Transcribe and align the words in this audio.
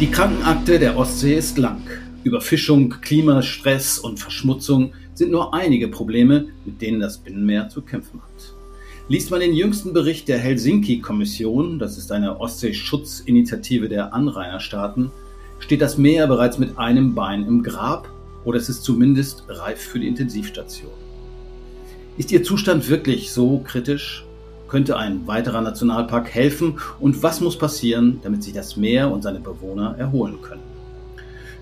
Die 0.00 0.10
Krankenakte 0.10 0.78
der 0.78 0.96
Ostsee 0.96 1.34
ist 1.36 1.58
lang. 1.58 1.82
Überfischung, 2.24 2.88
Klimastress 3.02 3.98
und 3.98 4.18
Verschmutzung 4.18 4.92
sind 5.12 5.30
nur 5.30 5.52
einige 5.52 5.88
Probleme, 5.88 6.46
mit 6.64 6.80
denen 6.80 7.00
das 7.00 7.18
Binnenmeer 7.18 7.68
zu 7.68 7.82
kämpfen 7.82 8.22
hat. 8.22 8.54
Liest 9.08 9.30
man 9.30 9.40
den 9.40 9.54
jüngsten 9.54 9.92
Bericht 9.92 10.28
der 10.28 10.38
Helsinki-Kommission, 10.38 11.78
das 11.78 11.98
ist 11.98 12.12
eine 12.12 12.40
Ostseeschutzinitiative 12.40 13.88
der 13.88 14.14
Anrainerstaaten, 14.14 15.10
steht 15.58 15.82
das 15.82 15.98
Meer 15.98 16.26
bereits 16.26 16.58
mit 16.58 16.78
einem 16.78 17.14
Bein 17.14 17.46
im 17.46 17.62
Grab 17.62 18.08
oder 18.44 18.58
es 18.58 18.68
ist 18.68 18.84
zumindest 18.84 19.44
reif 19.48 19.80
für 19.80 19.98
die 19.98 20.08
Intensivstation. 20.08 20.92
Ist 22.16 22.32
Ihr 22.32 22.42
Zustand 22.42 22.88
wirklich 22.88 23.32
so 23.32 23.58
kritisch? 23.58 24.24
Könnte 24.68 24.98
ein 24.98 25.26
weiterer 25.26 25.62
Nationalpark 25.62 26.28
helfen? 26.28 26.78
Und 27.00 27.22
was 27.22 27.40
muss 27.40 27.56
passieren, 27.56 28.20
damit 28.22 28.44
sich 28.44 28.52
das 28.52 28.76
Meer 28.76 29.10
und 29.10 29.22
seine 29.22 29.40
Bewohner 29.40 29.94
erholen 29.98 30.42
können? 30.42 30.62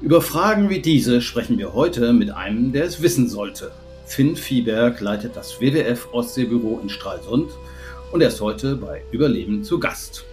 Über 0.02 0.20
Fragen 0.20 0.69
wie 0.70 0.80
diese 0.80 1.20
sprechen 1.23 1.56
wir 1.56 1.73
heute 1.73 2.12
mit 2.12 2.32
einem, 2.32 2.73
der 2.73 2.84
es 2.84 3.01
wissen 3.02 3.29
sollte. 3.29 3.70
Finn 4.06 4.34
Viehberg 4.34 5.01
leitet 5.01 5.37
das 5.37 5.60
WWF 5.60 6.09
Ostseebüro 6.12 6.80
in 6.82 6.88
Stralsund 6.88 7.51
und 8.10 8.20
er 8.20 8.29
ist 8.29 8.41
heute 8.41 8.74
bei 8.74 9.02
Überleben 9.12 9.62
zu 9.62 9.79
Gast. 9.79 10.24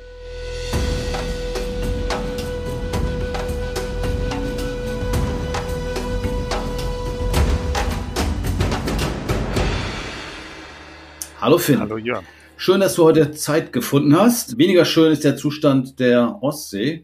Hallo 11.39 11.57
Finn. 11.57 11.79
Hallo 11.79 11.97
Jörn. 11.97 12.25
Schön, 12.63 12.79
dass 12.79 12.95
du 12.95 13.03
heute 13.03 13.31
Zeit 13.31 13.73
gefunden 13.73 14.17
hast. 14.17 14.57
Weniger 14.57 14.85
schön 14.85 15.11
ist 15.11 15.25
der 15.25 15.35
Zustand 15.35 15.99
der 15.99 16.41
Ostsee. 16.41 17.03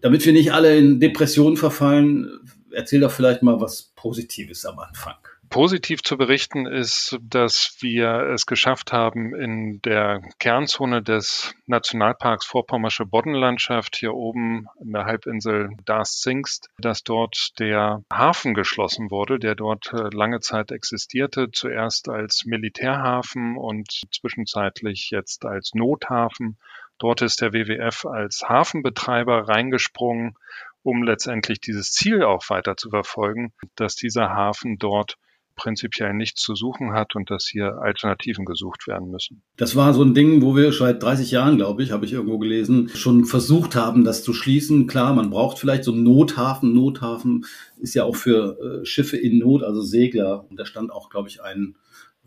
Damit 0.00 0.24
wir 0.24 0.32
nicht 0.32 0.54
alle 0.54 0.74
in 0.78 1.00
Depressionen 1.00 1.58
verfallen, 1.58 2.40
erzähl 2.72 3.00
doch 3.00 3.10
vielleicht 3.10 3.42
mal 3.42 3.60
was 3.60 3.92
Positives 3.94 4.64
am 4.64 4.78
Anfang. 4.78 5.16
Positiv 5.54 6.02
zu 6.02 6.16
berichten 6.16 6.66
ist, 6.66 7.16
dass 7.22 7.76
wir 7.78 8.28
es 8.34 8.44
geschafft 8.44 8.92
haben, 8.92 9.36
in 9.36 9.80
der 9.82 10.20
Kernzone 10.40 11.00
des 11.00 11.54
Nationalparks 11.66 12.44
Vorpommersche 12.44 13.06
Boddenlandschaft 13.06 13.94
hier 13.94 14.14
oben 14.14 14.66
in 14.80 14.90
der 14.90 15.04
Halbinsel 15.04 15.70
Darß-Zingst, 15.84 16.70
dass 16.78 17.04
dort 17.04 17.52
der 17.60 18.02
Hafen 18.12 18.54
geschlossen 18.54 19.12
wurde, 19.12 19.38
der 19.38 19.54
dort 19.54 19.92
äh, 19.92 20.08
lange 20.12 20.40
Zeit 20.40 20.72
existierte, 20.72 21.52
zuerst 21.52 22.08
als 22.08 22.44
Militärhafen 22.46 23.56
und 23.56 23.88
zwischenzeitlich 24.12 25.10
jetzt 25.12 25.44
als 25.44 25.70
Nothafen. 25.72 26.58
Dort 26.98 27.22
ist 27.22 27.40
der 27.40 27.52
WWF 27.52 28.06
als 28.06 28.42
Hafenbetreiber 28.48 29.46
reingesprungen, 29.48 30.34
um 30.82 31.04
letztendlich 31.04 31.60
dieses 31.60 31.92
Ziel 31.92 32.24
auch 32.24 32.50
weiter 32.50 32.76
zu 32.76 32.90
verfolgen, 32.90 33.52
dass 33.76 33.94
dieser 33.94 34.30
Hafen 34.30 34.78
dort 34.78 35.16
prinzipiell 35.56 36.14
nichts 36.14 36.42
zu 36.42 36.54
suchen 36.54 36.92
hat 36.92 37.16
und 37.16 37.30
dass 37.30 37.46
hier 37.46 37.78
Alternativen 37.78 38.44
gesucht 38.44 38.86
werden 38.86 39.10
müssen. 39.10 39.42
Das 39.56 39.76
war 39.76 39.94
so 39.94 40.02
ein 40.02 40.14
Ding, 40.14 40.42
wo 40.42 40.56
wir 40.56 40.72
seit 40.72 41.02
30 41.02 41.30
Jahren, 41.30 41.56
glaube 41.56 41.82
ich, 41.82 41.92
habe 41.92 42.04
ich 42.04 42.12
irgendwo 42.12 42.38
gelesen, 42.38 42.88
schon 42.88 43.24
versucht 43.24 43.76
haben, 43.76 44.04
das 44.04 44.22
zu 44.22 44.32
schließen. 44.32 44.86
Klar, 44.86 45.14
man 45.14 45.30
braucht 45.30 45.58
vielleicht 45.58 45.84
so 45.84 45.92
einen 45.92 46.02
Nothafen. 46.02 46.74
Nothafen 46.74 47.46
ist 47.78 47.94
ja 47.94 48.04
auch 48.04 48.16
für 48.16 48.58
äh, 48.82 48.84
Schiffe 48.84 49.16
in 49.16 49.38
Not, 49.38 49.62
also 49.62 49.80
Segler. 49.80 50.46
Und 50.48 50.58
da 50.58 50.66
stand 50.66 50.90
auch, 50.90 51.10
glaube 51.10 51.28
ich, 51.28 51.42
ein 51.42 51.76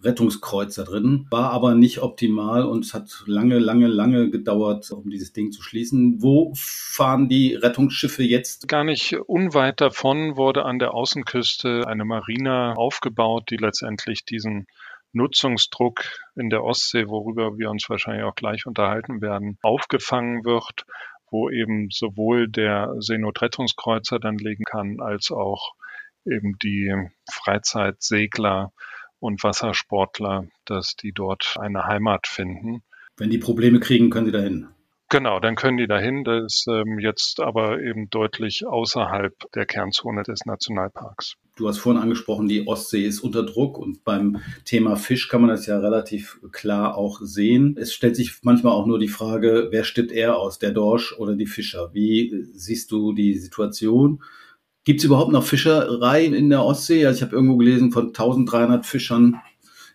Rettungskreuzer 0.03 0.84
drin, 0.84 1.26
war 1.30 1.52
aber 1.52 1.73
nicht 1.73 2.00
optimal 2.00 2.64
und 2.64 2.86
es 2.86 2.94
hat 2.94 3.23
lange, 3.26 3.58
lange, 3.58 3.88
lange 3.88 4.30
gedauert, 4.30 4.92
um 4.92 5.09
dieses 5.09 5.34
Ding 5.34 5.52
zu 5.52 5.64
schließen. 5.64 6.22
Wo 6.22 6.53
fahren 6.56 7.30
die 7.30 7.56
Rettungsschiffe 7.56 8.23
jetzt? 8.23 8.68
Gar 8.68 8.84
nicht 8.84 9.18
unweit 9.25 9.81
davon 9.81 10.38
wurde 10.38 10.66
an 10.66 10.80
der 10.80 10.94
Außenküste 10.94 11.88
eine 11.88 12.06
Marina 12.06 12.73
aufgebaut, 12.73 13.50
die 13.50 13.58
letztendlich 13.58 14.24
diesen 14.24 14.68
Nutzungsdruck 15.13 16.03
in 16.35 16.50
der 16.50 16.64
Ostsee, 16.64 17.08
worüber 17.08 17.58
wir 17.58 17.69
uns 17.72 17.90
wahrscheinlich 17.90 18.24
auch 18.24 18.35
gleich 18.35 18.66
unterhalten 18.66 19.22
werden, 19.22 19.58
aufgefangen 19.64 20.46
wird, 20.46 20.85
wo 21.31 21.50
eben 21.50 21.90
sowohl 21.90 22.47
der 22.47 22.94
Seenotrettungskreuzer 23.00 24.19
dann 24.19 24.38
legen 24.38 24.64
kann, 24.64 25.00
als 25.00 25.31
auch 25.31 25.74
eben 26.25 26.58
die 26.62 26.94
Freizeitsegler 27.31 28.72
und 29.19 29.44
Wassersportler, 29.44 30.47
dass 30.66 30.95
die 30.95 31.11
dort 31.11 31.55
eine 31.59 31.85
Heimat 31.85 32.28
finden. 32.28 32.83
Wenn 33.17 33.29
die 33.29 33.38
Probleme 33.38 33.79
kriegen, 33.79 34.09
können 34.09 34.28
sie 34.28 34.31
dahin. 34.31 34.67
Genau, 35.09 35.39
dann 35.39 35.55
können 35.55 35.78
die 35.78 35.88
dahin. 35.88 36.25
Das 36.25 36.44
ist 36.44 36.67
ähm, 36.67 37.00
jetzt 37.00 37.39
aber 37.39 37.81
eben 37.81 38.09
deutlich 38.09 38.67
außerhalb 38.67 39.33
der 39.55 39.66
Kernzone 39.66 40.23
des 40.23 40.45
Nationalparks. 40.45 41.35
Du 41.55 41.67
hast 41.67 41.78
vorhin 41.78 42.01
angesprochen, 42.01 42.50
die 42.50 42.67
Ostsee 42.67 43.05
ist 43.05 43.22
unter 43.22 43.44
Druck 43.44 43.78
und 43.78 44.03
beim 44.03 44.41
Thema 44.66 44.97
Fisch 44.97 45.29
kann 45.29 45.41
man 45.41 45.49
das 45.49 45.66
ja 45.66 45.79
relativ 45.79 46.39
klar 46.51 46.97
auch 46.97 47.19
sehen. 47.22 47.78
Es 47.79 47.94
stellt 47.94 48.17
sich 48.17 48.39
manchmal 48.44 48.73
auch 48.73 48.85
nur 48.85 48.99
die 48.99 49.07
Frage, 49.07 49.69
wer 49.72 49.85
stirbt 49.85 50.11
eher 50.11 50.38
aus, 50.38 50.59
der 50.59 50.72
Dorsch 50.72 51.17
oder 51.17 51.35
die 51.35 51.47
Fischer? 51.47 51.94
Wie 51.94 52.45
siehst 52.53 52.91
du 52.91 53.13
die 53.13 53.38
Situation? 53.38 54.22
Gibt 54.88 55.02
es 55.02 55.03
überhaupt 55.03 55.34
noch 55.34 55.44
Fischerei 55.44 56.24
in 56.24 56.50
der 56.50 56.64
Ostsee? 56.64 57.06
Also 57.06 57.18
ich 57.18 57.22
habe 57.22 57.36
irgendwo 57.36 57.58
gelesen, 57.58 57.92
von 57.92 58.06
1300 58.06 58.86
Fischern 58.86 59.42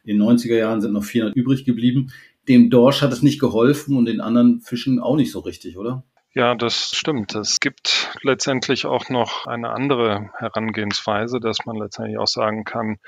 in 0.04 0.18
den 0.18 0.28
90er 0.28 0.54
Jahren 0.54 0.82
sind 0.82 0.92
noch 0.92 1.02
400 1.02 1.34
übrig 1.34 1.64
geblieben. 1.64 2.12
Dem 2.46 2.68
Dorsch 2.68 3.00
hat 3.00 3.10
es 3.10 3.22
nicht 3.22 3.40
geholfen 3.40 3.96
und 3.96 4.04
den 4.04 4.20
anderen 4.20 4.60
Fischen 4.60 5.00
auch 5.00 5.16
nicht 5.16 5.32
so 5.32 5.40
richtig, 5.40 5.78
oder? 5.78 6.04
Ja, 6.34 6.54
das 6.54 6.90
stimmt. 6.94 7.34
Es 7.34 7.58
gibt 7.58 8.10
letztendlich 8.20 8.84
auch 8.84 9.08
noch 9.08 9.46
eine 9.46 9.70
andere 9.70 10.28
Herangehensweise, 10.36 11.40
dass 11.40 11.64
man 11.64 11.76
letztendlich 11.76 12.18
auch 12.18 12.26
sagen 12.26 12.64
kann, 12.64 12.98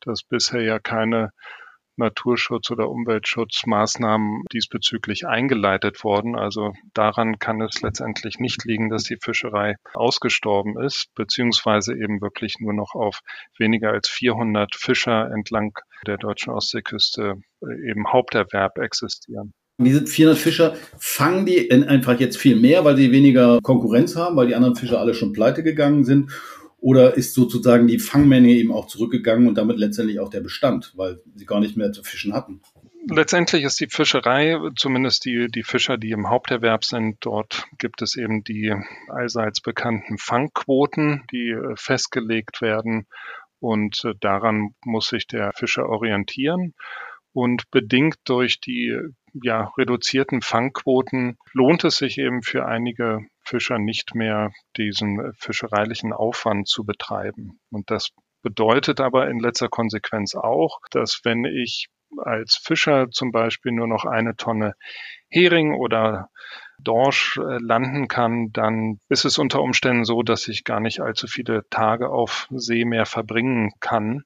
dass 0.00 0.24
bisher 0.24 0.62
ja 0.62 0.80
keine 0.80 1.30
Naturschutz- 1.98 2.70
oder 2.70 2.88
Umweltschutzmaßnahmen 2.88 4.44
diesbezüglich 4.52 5.26
eingeleitet 5.26 6.02
worden. 6.04 6.36
Also 6.36 6.72
daran 6.94 7.38
kann 7.38 7.60
es 7.60 7.82
letztendlich 7.82 8.38
nicht 8.38 8.64
liegen, 8.64 8.88
dass 8.88 9.04
die 9.04 9.18
Fischerei 9.20 9.76
ausgestorben 9.94 10.80
ist, 10.82 11.08
beziehungsweise 11.14 11.94
eben 11.94 12.20
wirklich 12.20 12.56
nur 12.60 12.72
noch 12.72 12.94
auf 12.94 13.20
weniger 13.58 13.90
als 13.90 14.08
400 14.08 14.74
Fischer 14.74 15.30
entlang 15.30 15.72
der 16.06 16.16
deutschen 16.16 16.52
Ostseeküste 16.52 17.34
äh, 17.62 17.90
eben 17.90 18.12
Haupterwerb 18.12 18.78
existieren. 18.78 19.52
Diese 19.80 20.04
400 20.04 20.38
Fischer 20.40 20.74
fangen 20.98 21.46
die 21.46 21.70
einfach 21.70 22.18
jetzt 22.18 22.36
viel 22.36 22.56
mehr, 22.56 22.84
weil 22.84 22.96
sie 22.96 23.12
weniger 23.12 23.60
Konkurrenz 23.62 24.16
haben, 24.16 24.34
weil 24.34 24.48
die 24.48 24.56
anderen 24.56 24.74
Fischer 24.74 24.98
alle 24.98 25.14
schon 25.14 25.32
pleite 25.32 25.62
gegangen 25.62 26.04
sind 26.04 26.32
oder 26.80 27.14
ist 27.14 27.34
sozusagen 27.34 27.88
die 27.88 27.98
Fangmenge 27.98 28.50
eben 28.50 28.72
auch 28.72 28.86
zurückgegangen 28.86 29.48
und 29.48 29.56
damit 29.56 29.78
letztendlich 29.78 30.20
auch 30.20 30.30
der 30.30 30.40
Bestand, 30.40 30.92
weil 30.96 31.20
sie 31.34 31.44
gar 31.44 31.60
nicht 31.60 31.76
mehr 31.76 31.92
zu 31.92 32.02
fischen 32.02 32.32
hatten? 32.32 32.60
Letztendlich 33.10 33.64
ist 33.64 33.80
die 33.80 33.88
Fischerei, 33.88 34.58
zumindest 34.76 35.24
die, 35.24 35.48
die 35.48 35.62
Fischer, 35.62 35.96
die 35.96 36.10
im 36.10 36.28
Haupterwerb 36.28 36.84
sind, 36.84 37.16
dort 37.20 37.64
gibt 37.78 38.02
es 38.02 38.16
eben 38.16 38.44
die 38.44 38.74
allseits 39.08 39.60
bekannten 39.60 40.18
Fangquoten, 40.18 41.24
die 41.32 41.50
äh, 41.50 41.74
festgelegt 41.76 42.60
werden. 42.60 43.06
Und 43.60 44.04
äh, 44.04 44.12
daran 44.20 44.74
muss 44.84 45.08
sich 45.08 45.26
der 45.26 45.52
Fischer 45.54 45.88
orientieren. 45.88 46.74
Und 47.32 47.70
bedingt 47.70 48.16
durch 48.24 48.60
die 48.60 48.98
ja, 49.34 49.72
reduzierten 49.76 50.40
Fangquoten 50.40 51.36
lohnt 51.52 51.84
es 51.84 51.96
sich 51.96 52.18
eben 52.18 52.42
für 52.42 52.66
einige 52.66 53.20
Fischer 53.42 53.78
nicht 53.78 54.14
mehr, 54.14 54.52
diesen 54.76 55.32
fischereilichen 55.34 56.12
Aufwand 56.12 56.68
zu 56.68 56.84
betreiben. 56.84 57.60
Und 57.70 57.90
das 57.90 58.10
bedeutet 58.42 59.00
aber 59.00 59.28
in 59.28 59.38
letzter 59.38 59.68
Konsequenz 59.68 60.34
auch, 60.34 60.80
dass 60.90 61.20
wenn 61.24 61.44
ich 61.44 61.88
als 62.18 62.56
Fischer 62.56 63.10
zum 63.10 63.32
Beispiel 63.32 63.72
nur 63.72 63.86
noch 63.86 64.04
eine 64.04 64.36
Tonne 64.36 64.74
Hering 65.28 65.74
oder 65.74 66.30
Dorsch 66.78 67.36
äh, 67.38 67.58
landen 67.58 68.08
kann, 68.08 68.50
dann 68.52 69.00
ist 69.08 69.24
es 69.24 69.38
unter 69.38 69.60
Umständen 69.60 70.04
so, 70.04 70.22
dass 70.22 70.48
ich 70.48 70.64
gar 70.64 70.80
nicht 70.80 71.00
allzu 71.00 71.26
viele 71.26 71.68
Tage 71.70 72.08
auf 72.08 72.46
See 72.50 72.84
mehr 72.84 73.04
verbringen 73.04 73.72
kann, 73.80 74.24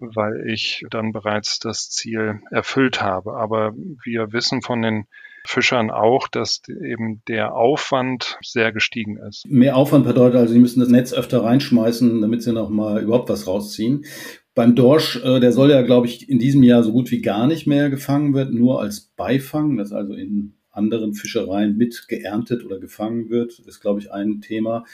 weil 0.00 0.48
ich 0.48 0.84
dann 0.90 1.12
bereits 1.12 1.58
das 1.58 1.90
Ziel 1.90 2.40
erfüllt 2.50 3.00
habe. 3.00 3.34
Aber 3.34 3.72
wir 4.04 4.32
wissen 4.32 4.62
von 4.62 4.82
den 4.82 5.06
Fischern 5.44 5.90
auch, 5.90 6.28
dass 6.28 6.62
eben 6.68 7.22
der 7.26 7.54
Aufwand 7.54 8.38
sehr 8.42 8.72
gestiegen 8.72 9.16
ist. 9.16 9.46
Mehr 9.48 9.76
Aufwand 9.76 10.04
bedeutet 10.04 10.38
also, 10.38 10.52
sie 10.52 10.58
müssen 10.58 10.80
das 10.80 10.88
Netz 10.88 11.12
öfter 11.12 11.44
reinschmeißen, 11.44 12.20
damit 12.20 12.42
sie 12.42 12.52
noch 12.52 12.68
mal 12.68 13.02
überhaupt 13.02 13.28
was 13.28 13.46
rausziehen. 13.46 14.04
Beim 14.54 14.74
Dorsch, 14.74 15.16
äh, 15.24 15.40
der 15.40 15.52
soll 15.52 15.70
ja, 15.70 15.82
glaube 15.82 16.06
ich, 16.06 16.28
in 16.28 16.38
diesem 16.38 16.62
Jahr 16.62 16.82
so 16.82 16.92
gut 16.92 17.10
wie 17.10 17.22
gar 17.22 17.46
nicht 17.46 17.66
mehr 17.66 17.88
gefangen 17.88 18.34
wird, 18.34 18.52
nur 18.52 18.80
als 18.80 19.12
Beifang, 19.16 19.76
das 19.76 19.92
also 19.92 20.12
in 20.12 20.54
anderen 20.70 21.14
Fischereien 21.14 21.76
mit 21.76 22.06
geerntet 22.08 22.64
oder 22.64 22.78
gefangen 22.78 23.30
wird, 23.30 23.58
ist, 23.60 23.80
glaube 23.80 24.00
ich, 24.00 24.12
ein 24.12 24.40
Thema. 24.40 24.84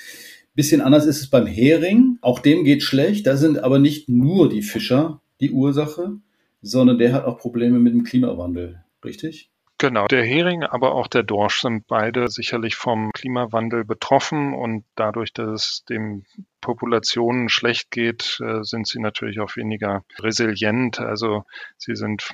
Bisschen 0.56 0.80
anders 0.80 1.04
ist 1.04 1.20
es 1.20 1.28
beim 1.28 1.46
Hering. 1.46 2.18
Auch 2.22 2.38
dem 2.38 2.64
geht 2.64 2.82
schlecht. 2.82 3.26
Da 3.26 3.36
sind 3.36 3.62
aber 3.62 3.78
nicht 3.78 4.08
nur 4.08 4.48
die 4.48 4.62
Fischer 4.62 5.20
die 5.38 5.50
Ursache, 5.50 6.16
sondern 6.62 6.98
der 6.98 7.12
hat 7.12 7.26
auch 7.26 7.38
Probleme 7.38 7.78
mit 7.78 7.92
dem 7.92 8.04
Klimawandel. 8.04 8.82
Richtig? 9.04 9.50
Genau, 9.78 10.06
der 10.06 10.24
Hering, 10.24 10.62
aber 10.62 10.94
auch 10.94 11.06
der 11.06 11.22
Dorsch 11.22 11.60
sind 11.60 11.86
beide 11.86 12.28
sicherlich 12.28 12.76
vom 12.76 13.12
Klimawandel 13.12 13.84
betroffen 13.84 14.54
und 14.54 14.86
dadurch, 14.94 15.34
dass 15.34 15.48
es 15.50 15.84
den 15.84 16.24
Populationen 16.62 17.50
schlecht 17.50 17.90
geht, 17.90 18.40
äh, 18.40 18.62
sind 18.62 18.88
sie 18.88 19.00
natürlich 19.00 19.38
auch 19.40 19.54
weniger 19.56 20.02
resilient. 20.18 20.98
Also 20.98 21.44
sie 21.76 21.94
sind 21.94 22.30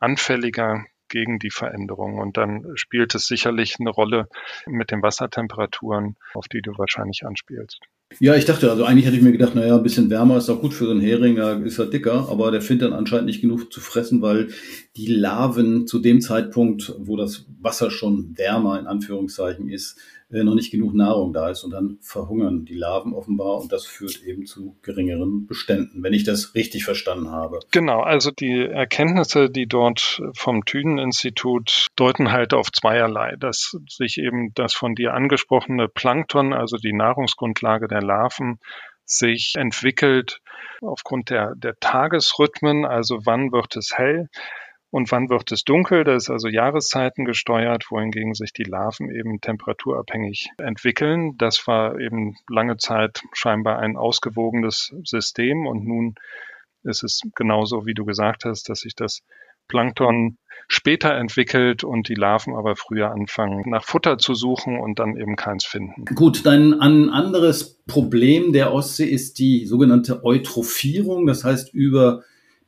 anfälliger 0.00 0.86
gegen 1.08 1.38
die 1.38 1.50
Veränderung. 1.50 2.18
Und 2.18 2.36
dann 2.36 2.76
spielt 2.76 3.14
es 3.14 3.26
sicherlich 3.26 3.76
eine 3.80 3.90
Rolle 3.90 4.28
mit 4.66 4.90
den 4.90 5.02
Wassertemperaturen, 5.02 6.16
auf 6.34 6.48
die 6.48 6.62
du 6.62 6.72
wahrscheinlich 6.78 7.24
anspielst. 7.24 7.80
Ja, 8.20 8.34
ich 8.34 8.44
dachte, 8.44 8.70
also 8.70 8.84
eigentlich 8.84 9.04
hätte 9.04 9.16
ich 9.16 9.22
mir 9.22 9.32
gedacht, 9.32 9.54
naja, 9.54 9.76
ein 9.76 9.82
bisschen 9.82 10.08
wärmer 10.10 10.38
ist 10.38 10.48
auch 10.48 10.60
gut 10.60 10.72
für 10.72 10.86
so 10.86 10.92
einen 10.92 11.00
Hering, 11.00 11.36
da 11.36 11.54
ist 11.54 11.78
er 11.78 11.86
dicker, 11.86 12.28
aber 12.30 12.50
der 12.50 12.62
findet 12.62 12.88
dann 12.88 12.98
anscheinend 12.98 13.26
nicht 13.26 13.40
genug 13.40 13.72
zu 13.72 13.80
fressen, 13.80 14.22
weil 14.22 14.48
die 14.96 15.08
Larven 15.08 15.86
zu 15.86 15.98
dem 15.98 16.20
Zeitpunkt, 16.20 16.94
wo 16.98 17.16
das 17.16 17.46
Wasser 17.60 17.90
schon 17.90 18.38
wärmer 18.38 18.78
in 18.78 18.86
Anführungszeichen 18.86 19.68
ist, 19.68 19.98
äh, 20.32 20.42
noch 20.42 20.54
nicht 20.54 20.72
genug 20.72 20.92
Nahrung 20.94 21.32
da 21.32 21.50
ist 21.50 21.62
und 21.62 21.70
dann 21.70 21.98
verhungern 22.00 22.64
die 22.64 22.74
Larven 22.74 23.12
offenbar 23.12 23.60
und 23.60 23.70
das 23.70 23.86
führt 23.86 24.24
eben 24.24 24.44
zu 24.44 24.76
geringeren 24.82 25.46
Beständen, 25.46 26.02
wenn 26.02 26.12
ich 26.12 26.24
das 26.24 26.54
richtig 26.56 26.84
verstanden 26.84 27.30
habe. 27.30 27.60
Genau, 27.70 28.00
also 28.00 28.32
die 28.32 28.58
Erkenntnisse, 28.58 29.48
die 29.48 29.66
dort 29.66 30.20
vom 30.34 30.64
Thünen-Institut 30.64 31.86
deuten 31.94 32.32
halt 32.32 32.54
auf 32.54 32.72
zweierlei, 32.72 33.36
dass 33.38 33.76
sich 33.88 34.18
eben 34.18 34.52
das 34.54 34.74
von 34.74 34.96
dir 34.96 35.14
angesprochene 35.14 35.86
Plankton, 35.88 36.52
also 36.52 36.76
die 36.76 36.92
Nahrungsgrundlage 36.92 37.86
der 37.86 37.95
Larven, 38.00 38.58
sich 39.04 39.54
entwickelt 39.56 40.40
aufgrund 40.80 41.30
der, 41.30 41.54
der 41.56 41.78
Tagesrhythmen, 41.78 42.84
also 42.84 43.24
wann 43.24 43.52
wird 43.52 43.76
es 43.76 43.96
hell, 43.96 44.28
und 44.90 45.10
wann 45.10 45.28
wird 45.28 45.52
es 45.52 45.64
dunkel? 45.64 46.04
Das 46.04 46.24
ist 46.24 46.30
also 46.30 46.48
Jahreszeiten 46.48 47.24
gesteuert, 47.24 47.90
wohingegen 47.90 48.34
sich 48.34 48.52
die 48.52 48.64
Larven 48.64 49.10
eben 49.10 49.40
temperaturabhängig 49.40 50.48
entwickeln. 50.58 51.36
Das 51.38 51.66
war 51.66 51.98
eben 51.98 52.36
lange 52.48 52.76
Zeit 52.76 53.22
scheinbar 53.32 53.78
ein 53.78 53.96
ausgewogenes 53.96 54.94
System 55.04 55.66
und 55.66 55.84
nun 55.84 56.14
ist 56.82 57.02
es 57.02 57.20
genauso, 57.34 57.84
wie 57.84 57.94
du 57.94 58.04
gesagt 58.04 58.44
hast, 58.44 58.68
dass 58.68 58.80
sich 58.80 58.94
das 58.94 59.22
Plankton 59.68 60.38
später 60.68 61.14
entwickelt 61.14 61.84
und 61.84 62.08
die 62.08 62.14
Larven 62.14 62.54
aber 62.54 62.74
früher 62.76 63.12
anfangen, 63.12 63.70
nach 63.70 63.84
Futter 63.84 64.18
zu 64.18 64.34
suchen 64.34 64.78
und 64.78 64.98
dann 64.98 65.16
eben 65.16 65.36
keins 65.36 65.64
finden. 65.64 66.04
Gut, 66.14 66.44
dann 66.44 66.80
ein 66.80 67.08
anderes 67.08 67.78
Problem 67.86 68.52
der 68.52 68.72
Ostsee 68.72 69.06
ist 69.06 69.38
die 69.38 69.66
sogenannte 69.66 70.24
Eutrophierung, 70.24 71.26
das 71.26 71.44
heißt 71.44 71.72
über 71.72 72.22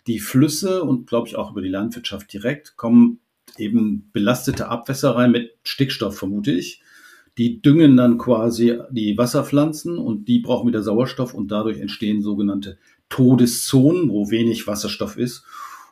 die 0.06 0.20
Flüsse 0.20 0.84
und 0.84 1.08
glaube 1.08 1.28
ich 1.28 1.36
auch 1.36 1.50
über 1.50 1.60
die 1.60 1.68
Landwirtschaft 1.68 2.32
direkt 2.32 2.76
kommen 2.76 3.20
eben 3.56 4.10
belastete 4.12 4.68
Abwässer 4.68 5.16
rein 5.16 5.32
mit 5.32 5.56
Stickstoff, 5.62 6.18
vermute 6.18 6.52
ich. 6.52 6.82
Die 7.38 7.62
düngen 7.62 7.96
dann 7.96 8.18
quasi 8.18 8.78
die 8.90 9.16
Wasserpflanzen 9.16 9.96
und 9.96 10.26
die 10.26 10.40
brauchen 10.40 10.68
wieder 10.68 10.82
Sauerstoff 10.82 11.34
und 11.34 11.48
dadurch 11.50 11.78
entstehen 11.78 12.20
sogenannte 12.20 12.78
Todeszonen, 13.08 14.10
wo 14.10 14.30
wenig 14.30 14.66
Wasserstoff 14.66 15.16
ist. 15.16 15.44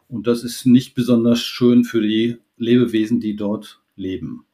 Und 0.08 0.26
das 0.26 0.44
ist 0.44 0.66
nicht 0.66 0.94
besonders 0.94 1.40
schön 1.40 1.84
für 1.84 2.00
die 2.00 2.36
Lebewesen, 2.56 3.20
die 3.20 3.36
dort 3.36 3.82
leben. 3.96 4.46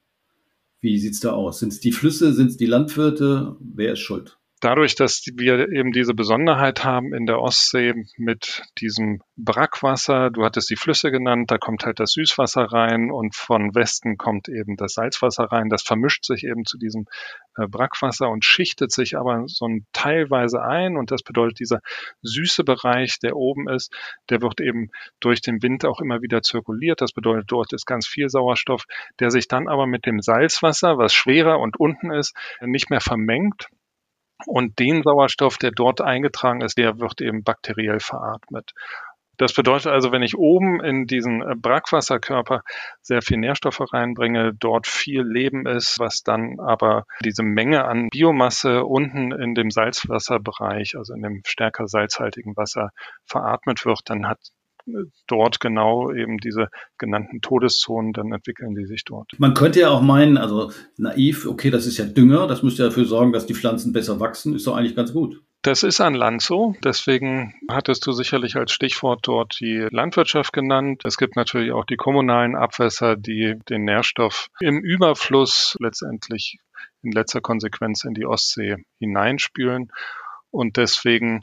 Wie 0.81 0.99
sieht's 0.99 1.21
da 1.21 1.33
aus? 1.33 1.61
Sind 1.61 1.73
es 1.73 1.81
die 1.81 1.93
Flüsse, 1.93 2.33
sind 2.33 2.49
es 2.49 2.57
die 2.57 2.67
Landwirte? 2.67 3.57
Wer 3.61 3.93
ist 3.93 4.01
schuld? 4.01 4.39
Dadurch, 4.63 4.95
dass 4.95 5.25
wir 5.35 5.71
eben 5.71 5.93
diese 5.93 6.15
Besonderheit 6.15 6.85
haben 6.85 7.13
in 7.13 7.27
der 7.27 7.41
Ostsee 7.41 7.95
mit 8.17 8.63
diesem 8.79 9.21
Brackwasser, 9.37 10.31
du 10.31 10.45
hattest 10.45 10.71
die 10.71 10.77
Flüsse 10.77 11.11
genannt, 11.11 11.51
da 11.51 11.59
kommt 11.59 11.85
halt 11.85 11.99
das 11.99 12.13
Süßwasser 12.13 12.65
rein 12.73 13.11
und 13.11 13.35
von 13.35 13.75
Westen 13.75 14.17
kommt 14.17 14.49
eben 14.49 14.77
das 14.77 14.95
Salzwasser 14.95 15.45
rein. 15.45 15.69
Das 15.69 15.83
vermischt 15.83 16.25
sich 16.25 16.45
eben 16.45 16.65
zu 16.65 16.79
diesem 16.79 17.07
äh, 17.57 17.67
Brackwasser 17.67 18.31
und 18.31 18.45
schichtet 18.45 18.93
sich 18.93 19.17
aber 19.17 19.43
so 19.47 19.67
ein 19.67 19.85
teilweise 19.93 20.63
ein 20.63 20.97
und 20.97 21.11
das 21.11 21.23
bedeutet, 21.23 21.59
dieser 21.59 21.81
süße 22.23 22.63
Bereich, 22.63 23.19
der 23.19 23.37
oben 23.37 23.69
ist, 23.69 23.93
der 24.31 24.43
wird 24.43 24.61
eben 24.61 24.91
durch 25.19 25.41
den 25.41 25.63
Wind 25.63 25.85
auch 25.85 26.01
immer 26.01 26.23
wieder 26.23 26.41
zirkuliert. 26.41 27.01
Das 27.01 27.13
bedeutet, 27.13 27.51
dort 27.51 27.73
ist 27.73 27.85
ganz 27.85 28.07
viel 28.07 28.29
Sauerstoff, 28.29 28.85
der 29.19 29.33
sich 29.33 29.49
dann 29.49 29.67
aber 29.67 29.87
mit 29.87 30.07
dem 30.07 30.21
Salzwasser, 30.21 30.99
was 30.99 31.13
schwerer 31.13 31.59
und 31.59 31.81
unten 31.81 32.13
ist, 32.13 32.35
nicht 32.61 32.89
mehr 32.89 33.01
vermengt 33.01 33.69
und 34.47 34.79
den 34.79 35.03
Sauerstoff, 35.03 35.59
der 35.59 35.71
dort 35.71 36.01
eingetragen 36.01 36.61
ist, 36.61 36.79
der 36.79 36.99
wird 36.99 37.21
eben 37.21 37.43
bakteriell 37.43 38.01
veratmet. 38.01 38.73
Das 39.39 39.55
bedeutet 39.55 39.91
also, 39.91 40.13
wenn 40.13 40.23
ich 40.23 40.37
oben 40.37 40.85
in 40.85 41.07
diesen 41.07 41.43
äh, 41.43 41.55
Brackwasserkörper 41.57 42.63
sehr 43.01 43.23
viel 43.23 43.39
Nährstoffe 43.39 43.81
reinbringe, 43.93 44.53
dort 44.55 44.87
viel 44.87 45.23
Leben 45.23 45.67
ist, 45.67 45.99
was 45.99 46.23
dann 46.23 46.61
aber 46.61 47.05
diese 47.25 47.43
Menge 47.43 47.85
an 47.85 48.09
Biomasse 48.11 48.85
unten 48.85 49.33
in 49.33 49.55
dem 49.55 49.71
Salzwasserbereich, 49.71 50.97
also 50.97 51.15
in 51.15 51.23
dem 51.23 51.43
stärker 51.47 51.89
salzhaltigen 51.89 52.57
Wasser 52.57 52.91
veratmet 53.27 53.85
wird, 53.87 54.03
dann 54.05 54.29
hat 54.29 54.39
dort 55.27 55.61
genau 55.61 56.13
eben 56.13 56.39
diese 56.39 56.69
genannten 56.99 57.41
Todeszonen, 57.41 58.13
dann 58.13 58.33
entwickeln 58.33 58.75
die 58.75 58.87
sich 58.87 59.05
dort. 59.05 59.31
Man 59.39 59.55
könnte 59.55 59.81
ja 59.81 59.91
auch 59.91 60.03
meinen, 60.03 60.37
also 60.37 60.71
naiv, 60.97 61.47
okay, 61.47 61.71
das 61.71 61.87
ist 61.87 61.99
ja 61.99 62.05
Dünger, 62.05 62.47
das 62.47 62.63
müsste 62.63 62.83
dafür 62.85 63.05
sorgen, 63.05 63.33
dass 63.33 63.47
die 63.47 63.55
Pflanzen 63.55 63.93
besser 63.93 64.21
wachsen, 64.21 64.55
ist 64.55 64.67
doch 64.67 64.77
eigentlich 64.77 64.97
ganz 64.97 65.13
gut. 65.13 65.43
Das 65.63 65.85
ist 65.85 66.01
an 66.01 66.15
Land 66.15 66.43
so. 66.43 66.75
Deswegen 66.83 67.55
hattest 67.71 68.05
du 68.05 68.13
sicherlich 68.13 68.57
als 68.57 68.73
Stichwort 68.73 69.21
dort 69.23 69.61
die 69.61 69.87
Landwirtschaft 69.91 70.53
genannt. 70.53 71.03
Es 71.05 71.17
gibt 71.17 71.37
natürlich 71.37 71.71
auch 71.71 71.85
die 71.85 71.97
kommunalen 71.97 72.57
Abwässer, 72.57 73.15
die 73.15 73.55
den 73.69 73.85
Nährstoff 73.85 74.49
im 74.59 74.81
Überfluss 74.81 75.77
letztendlich 75.79 76.59
in 77.03 77.13
letzter 77.13 77.41
Konsequenz 77.41 78.03
in 78.03 78.15
die 78.15 78.27
Ostsee 78.27 78.77
hineinspülen. 78.99 79.93
Und 80.51 80.77
deswegen 80.79 81.43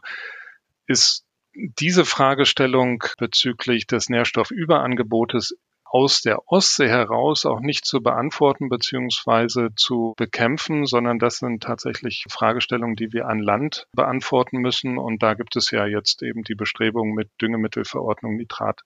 ist 0.85 1.23
diese 1.53 2.05
Fragestellung 2.05 3.03
bezüglich 3.17 3.87
des 3.87 4.09
Nährstoffüberangebotes 4.09 5.55
aus 5.91 6.21
der 6.21 6.47
Ostsee 6.47 6.87
heraus 6.87 7.47
auch 7.47 7.61
nicht 7.61 7.83
zu 7.83 8.01
beantworten 8.01 8.69
beziehungsweise 8.69 9.69
zu 9.75 10.13
bekämpfen, 10.17 10.85
sondern 10.85 11.17
das 11.17 11.37
sind 11.37 11.63
tatsächlich 11.63 12.25
Fragestellungen, 12.29 12.95
die 12.95 13.11
wir 13.11 13.27
an 13.27 13.39
Land 13.39 13.87
beantworten 13.93 14.57
müssen. 14.57 14.99
Und 14.99 15.23
da 15.23 15.33
gibt 15.33 15.55
es 15.55 15.71
ja 15.71 15.87
jetzt 15.87 16.21
eben 16.21 16.43
die 16.43 16.53
Bestrebungen 16.53 17.15
mit 17.15 17.29
Düngemittelverordnung, 17.41 18.35
Nitratrichtwerte, 18.35 18.83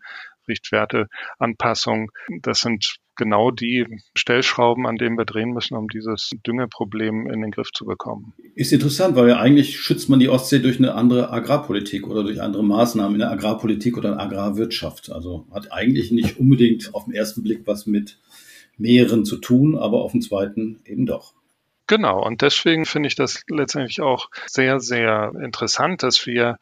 Anpassung. 1.39 2.11
Das 2.41 2.61
sind 2.61 2.97
genau 3.15 3.51
die 3.51 3.85
Stellschrauben, 4.15 4.87
an 4.87 4.97
denen 4.97 5.17
wir 5.17 5.25
drehen 5.25 5.51
müssen, 5.51 5.75
um 5.75 5.87
dieses 5.87 6.31
Düngeproblem 6.45 7.27
in 7.27 7.41
den 7.41 7.51
Griff 7.51 7.71
zu 7.71 7.85
bekommen. 7.85 8.33
Ist 8.55 8.73
interessant, 8.73 9.15
weil 9.15 9.29
ja 9.29 9.39
eigentlich 9.39 9.79
schützt 9.79 10.09
man 10.09 10.19
die 10.19 10.29
Ostsee 10.29 10.59
durch 10.59 10.77
eine 10.77 10.95
andere 10.95 11.31
Agrarpolitik 11.31 12.07
oder 12.07 12.23
durch 12.23 12.41
andere 12.41 12.63
Maßnahmen 12.63 13.13
in 13.13 13.19
der 13.19 13.31
Agrarpolitik 13.31 13.97
oder 13.97 14.11
in 14.11 14.17
der 14.17 14.25
Agrarwirtschaft. 14.25 15.11
Also 15.11 15.45
hat 15.51 15.71
eigentlich 15.71 16.11
nicht 16.11 16.39
unbedingt 16.39 16.93
auf 16.93 17.05
den 17.05 17.13
ersten 17.13 17.43
Blick 17.43 17.61
was 17.65 17.85
mit 17.85 18.19
Meeren 18.77 19.25
zu 19.25 19.37
tun, 19.37 19.77
aber 19.77 20.01
auf 20.01 20.13
den 20.13 20.21
zweiten 20.21 20.79
eben 20.85 21.05
doch. 21.05 21.33
Genau, 21.87 22.25
und 22.25 22.41
deswegen 22.41 22.85
finde 22.85 23.07
ich 23.07 23.15
das 23.15 23.43
letztendlich 23.49 24.01
auch 24.01 24.29
sehr, 24.47 24.79
sehr 24.79 25.33
interessant, 25.43 26.01
dass 26.01 26.25
wir 26.25 26.57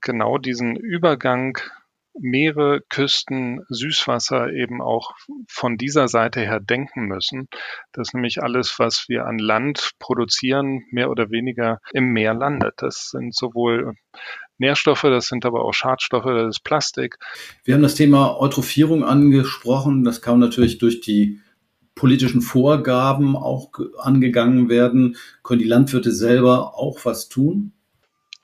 genau 0.00 0.38
diesen 0.38 0.76
Übergang 0.76 1.56
Meere, 2.20 2.80
Küsten, 2.88 3.62
Süßwasser 3.68 4.52
eben 4.52 4.80
auch 4.82 5.12
von 5.48 5.76
dieser 5.76 6.08
Seite 6.08 6.40
her 6.40 6.60
denken 6.60 7.06
müssen, 7.06 7.48
dass 7.92 8.12
nämlich 8.12 8.42
alles, 8.42 8.78
was 8.78 9.06
wir 9.08 9.26
an 9.26 9.38
Land 9.38 9.92
produzieren, 9.98 10.82
mehr 10.90 11.10
oder 11.10 11.30
weniger 11.30 11.80
im 11.92 12.12
Meer 12.12 12.34
landet. 12.34 12.74
Das 12.78 13.10
sind 13.10 13.34
sowohl 13.34 13.94
Nährstoffe, 14.58 15.02
das 15.02 15.26
sind 15.26 15.46
aber 15.46 15.64
auch 15.64 15.72
Schadstoffe, 15.72 16.26
das 16.26 16.56
ist 16.56 16.64
Plastik. 16.64 17.16
Wir 17.64 17.74
haben 17.74 17.82
das 17.82 17.94
Thema 17.94 18.38
Eutrophierung 18.38 19.04
angesprochen. 19.04 20.04
Das 20.04 20.20
kann 20.20 20.38
natürlich 20.38 20.78
durch 20.78 21.00
die 21.00 21.40
politischen 21.94 22.42
Vorgaben 22.42 23.36
auch 23.36 23.72
angegangen 23.98 24.68
werden. 24.68 25.16
Können 25.42 25.60
die 25.60 25.66
Landwirte 25.66 26.12
selber 26.12 26.74
auch 26.74 27.04
was 27.04 27.28
tun? 27.28 27.72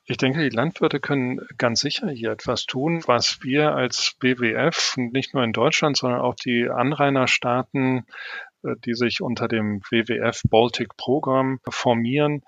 Ich 0.08 0.18
denke, 0.18 0.48
die 0.48 0.54
Landwirte 0.54 1.00
können 1.00 1.40
ganz 1.58 1.80
sicher 1.80 2.08
hier 2.08 2.30
etwas 2.30 2.64
tun, 2.64 3.02
was 3.06 3.42
wir 3.42 3.74
als 3.74 4.14
BWF 4.20 4.94
nicht 4.96 5.34
nur 5.34 5.42
in 5.42 5.52
Deutschland, 5.52 5.96
sondern 5.96 6.20
auch 6.20 6.36
die 6.36 6.68
Anrainerstaaten, 6.68 8.06
äh, 8.62 8.76
die 8.84 8.94
sich 8.94 9.20
unter 9.20 9.48
dem 9.48 9.80
WWF 9.90 10.42
Baltic 10.48 10.96
Programm 10.96 11.58
formieren, 11.68 12.42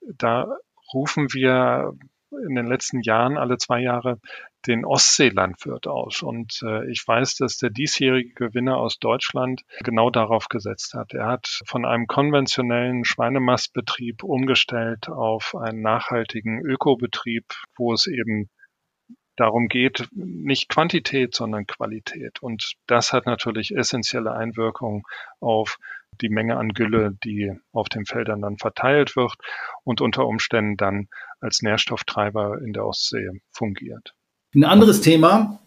da 0.00 0.56
rufen 0.94 1.32
wir 1.34 1.92
in 2.46 2.54
den 2.54 2.66
letzten 2.66 3.00
Jahren 3.00 3.36
alle 3.36 3.58
zwei 3.58 3.80
Jahre 3.80 4.18
den 4.66 4.84
Ostseelandwirt 4.84 5.86
aus. 5.86 6.22
Und 6.22 6.60
äh, 6.62 6.90
ich 6.90 7.06
weiß, 7.06 7.36
dass 7.36 7.58
der 7.58 7.70
diesjährige 7.70 8.34
Gewinner 8.34 8.78
aus 8.78 8.98
Deutschland 8.98 9.62
genau 9.84 10.10
darauf 10.10 10.48
gesetzt 10.48 10.94
hat. 10.94 11.12
Er 11.12 11.26
hat 11.26 11.60
von 11.66 11.84
einem 11.84 12.06
konventionellen 12.06 13.04
Schweinemastbetrieb 13.04 14.22
umgestellt 14.22 15.08
auf 15.08 15.54
einen 15.54 15.82
nachhaltigen 15.82 16.60
Ökobetrieb, 16.60 17.44
wo 17.76 17.92
es 17.92 18.06
eben 18.06 18.50
darum 19.36 19.68
geht, 19.68 20.08
nicht 20.12 20.68
Quantität, 20.68 21.34
sondern 21.34 21.66
Qualität. 21.66 22.42
Und 22.42 22.74
das 22.86 23.12
hat 23.12 23.26
natürlich 23.26 23.76
essentielle 23.76 24.32
Einwirkungen 24.32 25.02
auf 25.40 25.78
die 26.20 26.28
Menge 26.28 26.56
an 26.56 26.70
Gülle, 26.70 27.16
die 27.24 27.52
auf 27.72 27.88
den 27.88 28.06
Feldern 28.06 28.42
dann 28.42 28.58
verteilt 28.58 29.16
wird 29.16 29.34
und 29.84 30.00
unter 30.00 30.26
Umständen 30.26 30.76
dann 30.76 31.08
als 31.40 31.62
Nährstofftreiber 31.62 32.60
in 32.62 32.72
der 32.72 32.86
Ostsee 32.86 33.28
fungiert. 33.50 34.14
Ein 34.54 34.64
anderes 34.64 35.00
Thema, 35.00 35.60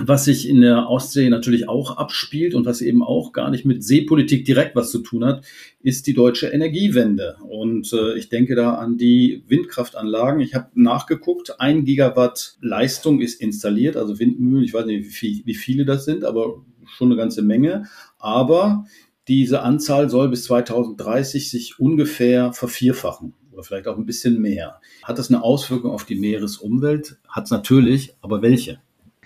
was 0.00 0.24
sich 0.24 0.48
in 0.48 0.62
der 0.62 0.88
Ostsee 0.88 1.28
natürlich 1.28 1.68
auch 1.68 1.98
abspielt 1.98 2.54
und 2.54 2.64
was 2.64 2.80
eben 2.80 3.02
auch 3.02 3.32
gar 3.32 3.50
nicht 3.50 3.66
mit 3.66 3.84
Seepolitik 3.84 4.44
direkt 4.46 4.74
was 4.74 4.90
zu 4.90 5.00
tun 5.00 5.24
hat, 5.24 5.44
ist 5.80 6.06
die 6.06 6.14
deutsche 6.14 6.48
Energiewende. 6.48 7.36
Und 7.46 7.92
äh, 7.92 8.16
ich 8.16 8.30
denke 8.30 8.54
da 8.54 8.74
an 8.74 8.96
die 8.96 9.44
Windkraftanlagen. 9.48 10.40
Ich 10.40 10.54
habe 10.54 10.70
nachgeguckt, 10.74 11.60
ein 11.60 11.84
Gigawatt 11.84 12.56
Leistung 12.60 13.20
ist 13.20 13.40
installiert, 13.40 13.96
also 13.96 14.18
Windmühlen. 14.18 14.64
Ich 14.64 14.72
weiß 14.72 14.86
nicht, 14.86 15.04
wie, 15.04 15.10
viel, 15.10 15.42
wie 15.44 15.54
viele 15.54 15.84
das 15.84 16.06
sind, 16.06 16.24
aber 16.24 16.64
schon 16.86 17.08
eine 17.08 17.16
ganze 17.16 17.42
Menge. 17.42 17.84
Aber 18.18 18.86
diese 19.28 19.62
Anzahl 19.62 20.08
soll 20.08 20.28
bis 20.28 20.44
2030 20.44 21.50
sich 21.50 21.78
ungefähr 21.78 22.52
vervierfachen 22.52 23.34
oder 23.52 23.62
vielleicht 23.62 23.88
auch 23.88 23.96
ein 23.96 24.06
bisschen 24.06 24.40
mehr. 24.40 24.80
Hat 25.02 25.18
das 25.18 25.30
eine 25.30 25.42
Auswirkung 25.42 25.90
auf 25.90 26.04
die 26.04 26.16
Meeresumwelt? 26.16 27.18
Hat 27.28 27.44
es 27.44 27.50
natürlich, 27.50 28.14
aber 28.20 28.42
welche? 28.42 28.80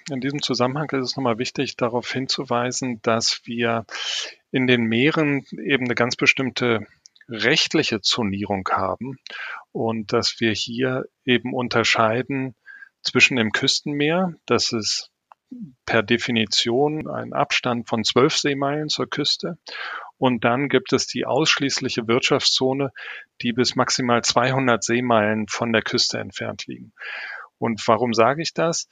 In 0.09 0.21
diesem 0.21 0.43
Zusammenhang 0.43 0.89
ist 0.91 1.11
es 1.11 1.17
nochmal 1.17 1.39
wichtig, 1.39 1.77
darauf 1.77 2.11
hinzuweisen, 2.11 3.01
dass 3.03 3.43
wir 3.45 3.85
in 4.51 4.67
den 4.67 4.85
Meeren 4.85 5.45
eben 5.53 5.85
eine 5.85 5.95
ganz 5.95 6.17
bestimmte 6.17 6.87
rechtliche 7.29 8.01
Zonierung 8.01 8.69
haben 8.73 9.19
und 9.73 10.13
dass 10.13 10.41
wir 10.41 10.53
hier 10.53 11.05
eben 11.25 11.55
unterscheiden 11.55 12.55
zwischen 13.03 13.37
dem 13.37 13.53
Küstenmeer, 13.53 14.35
das 14.47 14.73
ist 14.73 15.10
per 15.85 16.03
Definition 16.03 17.09
ein 17.09 17.33
Abstand 17.33 17.89
von 17.89 18.05
zwölf 18.05 18.37
Seemeilen 18.37 18.89
zur 18.89 19.09
Küste. 19.09 19.59
Und 20.19 20.45
dann 20.45 20.69
gibt 20.69 20.93
es 20.93 21.07
die 21.07 21.25
ausschließliche 21.25 22.07
Wirtschaftszone, 22.07 22.93
die 23.43 23.53
bis 23.53 23.75
maximal 23.75 24.23
200 24.23 24.85
Seemeilen 24.85 25.49
von 25.49 25.73
der 25.73 25.83
Küste 25.83 26.19
entfernt 26.19 26.67
liegen. 26.67 26.93
Und 27.59 27.83
warum 27.89 28.15
sage 28.15 28.43
ich 28.43 28.55
das? 28.55 28.89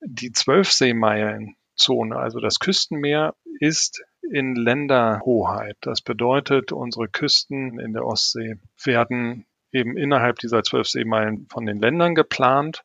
Die 0.00 0.32
zwölf 0.32 0.70
Seemeilen 0.70 1.56
Zone, 1.76 2.16
also 2.16 2.40
das 2.40 2.58
Küstenmeer, 2.58 3.34
ist 3.58 4.02
in 4.22 4.54
Länderhoheit. 4.54 5.76
Das 5.80 6.02
bedeutet, 6.02 6.72
unsere 6.72 7.08
Küsten 7.08 7.80
in 7.80 7.92
der 7.92 8.04
Ostsee 8.04 8.56
werden 8.84 9.46
eben 9.72 9.96
innerhalb 9.96 10.38
dieser 10.38 10.62
zwölf 10.62 10.88
Seemeilen 10.88 11.46
von 11.50 11.66
den 11.66 11.78
Ländern 11.80 12.14
geplant. 12.14 12.82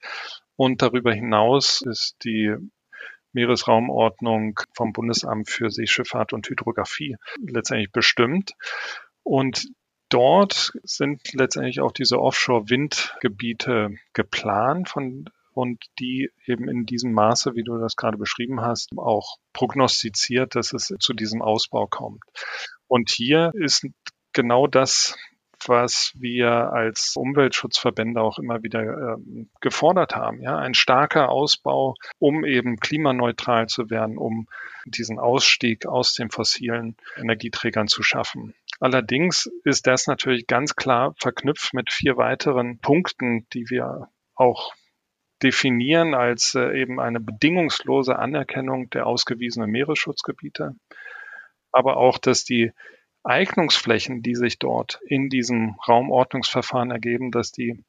Und 0.55 0.81
darüber 0.81 1.13
hinaus 1.13 1.81
ist 1.81 2.23
die 2.23 2.55
Meeresraumordnung 3.35 4.59
vom 4.73 4.93
Bundesamt 4.93 5.49
für 5.49 5.69
Seeschifffahrt 5.69 6.33
und 6.33 6.49
Hydrographie 6.49 7.17
letztendlich 7.45 7.91
bestimmt. 7.91 8.53
Und 9.23 9.67
dort 10.09 10.73
sind 10.83 11.33
letztendlich 11.33 11.81
auch 11.81 11.91
diese 11.91 12.19
Offshore-Windgebiete 12.19 13.95
geplant 14.13 14.89
von 14.89 15.29
und 15.53 15.85
die 15.99 16.31
eben 16.45 16.67
in 16.67 16.85
diesem 16.85 17.13
Maße, 17.13 17.55
wie 17.55 17.63
du 17.63 17.77
das 17.77 17.95
gerade 17.95 18.17
beschrieben 18.17 18.61
hast, 18.61 18.89
auch 18.97 19.37
prognostiziert, 19.53 20.55
dass 20.55 20.73
es 20.73 20.93
zu 20.99 21.13
diesem 21.13 21.41
Ausbau 21.41 21.87
kommt. 21.87 22.21
Und 22.87 23.09
hier 23.09 23.51
ist 23.55 23.87
genau 24.33 24.67
das 24.67 25.17
was 25.69 26.13
wir 26.15 26.49
als 26.73 27.15
Umweltschutzverbände 27.15 28.21
auch 28.21 28.39
immer 28.39 28.63
wieder 28.63 29.15
ähm, 29.15 29.49
gefordert 29.61 30.15
haben. 30.15 30.41
Ja, 30.41 30.57
ein 30.57 30.73
starker 30.73 31.29
Ausbau, 31.29 31.95
um 32.19 32.45
eben 32.45 32.77
klimaneutral 32.77 33.67
zu 33.67 33.89
werden, 33.89 34.17
um 34.17 34.47
diesen 34.85 35.19
Ausstieg 35.19 35.85
aus 35.85 36.13
den 36.13 36.29
fossilen 36.29 36.95
Energieträgern 37.17 37.87
zu 37.87 38.03
schaffen. 38.03 38.53
Allerdings 38.79 39.49
ist 39.63 39.87
das 39.87 40.07
natürlich 40.07 40.47
ganz 40.47 40.75
klar 40.75 41.13
verknüpft 41.19 41.73
mit 41.73 41.91
vier 41.91 42.17
weiteren 42.17 42.79
Punkten, 42.79 43.47
die 43.53 43.69
wir 43.69 44.09
auch 44.35 44.73
definieren 45.43 46.13
als 46.13 46.55
äh, 46.55 46.79
eben 46.79 46.99
eine 46.99 47.19
bedingungslose 47.19 48.17
Anerkennung 48.17 48.89
der 48.89 49.05
ausgewiesenen 49.05 49.69
Meeresschutzgebiete, 49.69 50.75
aber 51.71 51.97
auch, 51.97 52.17
dass 52.17 52.45
die 52.45 52.71
Eignungsflächen, 53.25 54.21
die 54.21 54.35
sich 54.35 54.59
dort 54.59 54.99
in 55.07 55.29
diesem 55.29 55.75
Raumordnungsverfahren 55.87 56.91
ergeben, 56.91 57.31
dass 57.31 57.51
die 57.51 57.83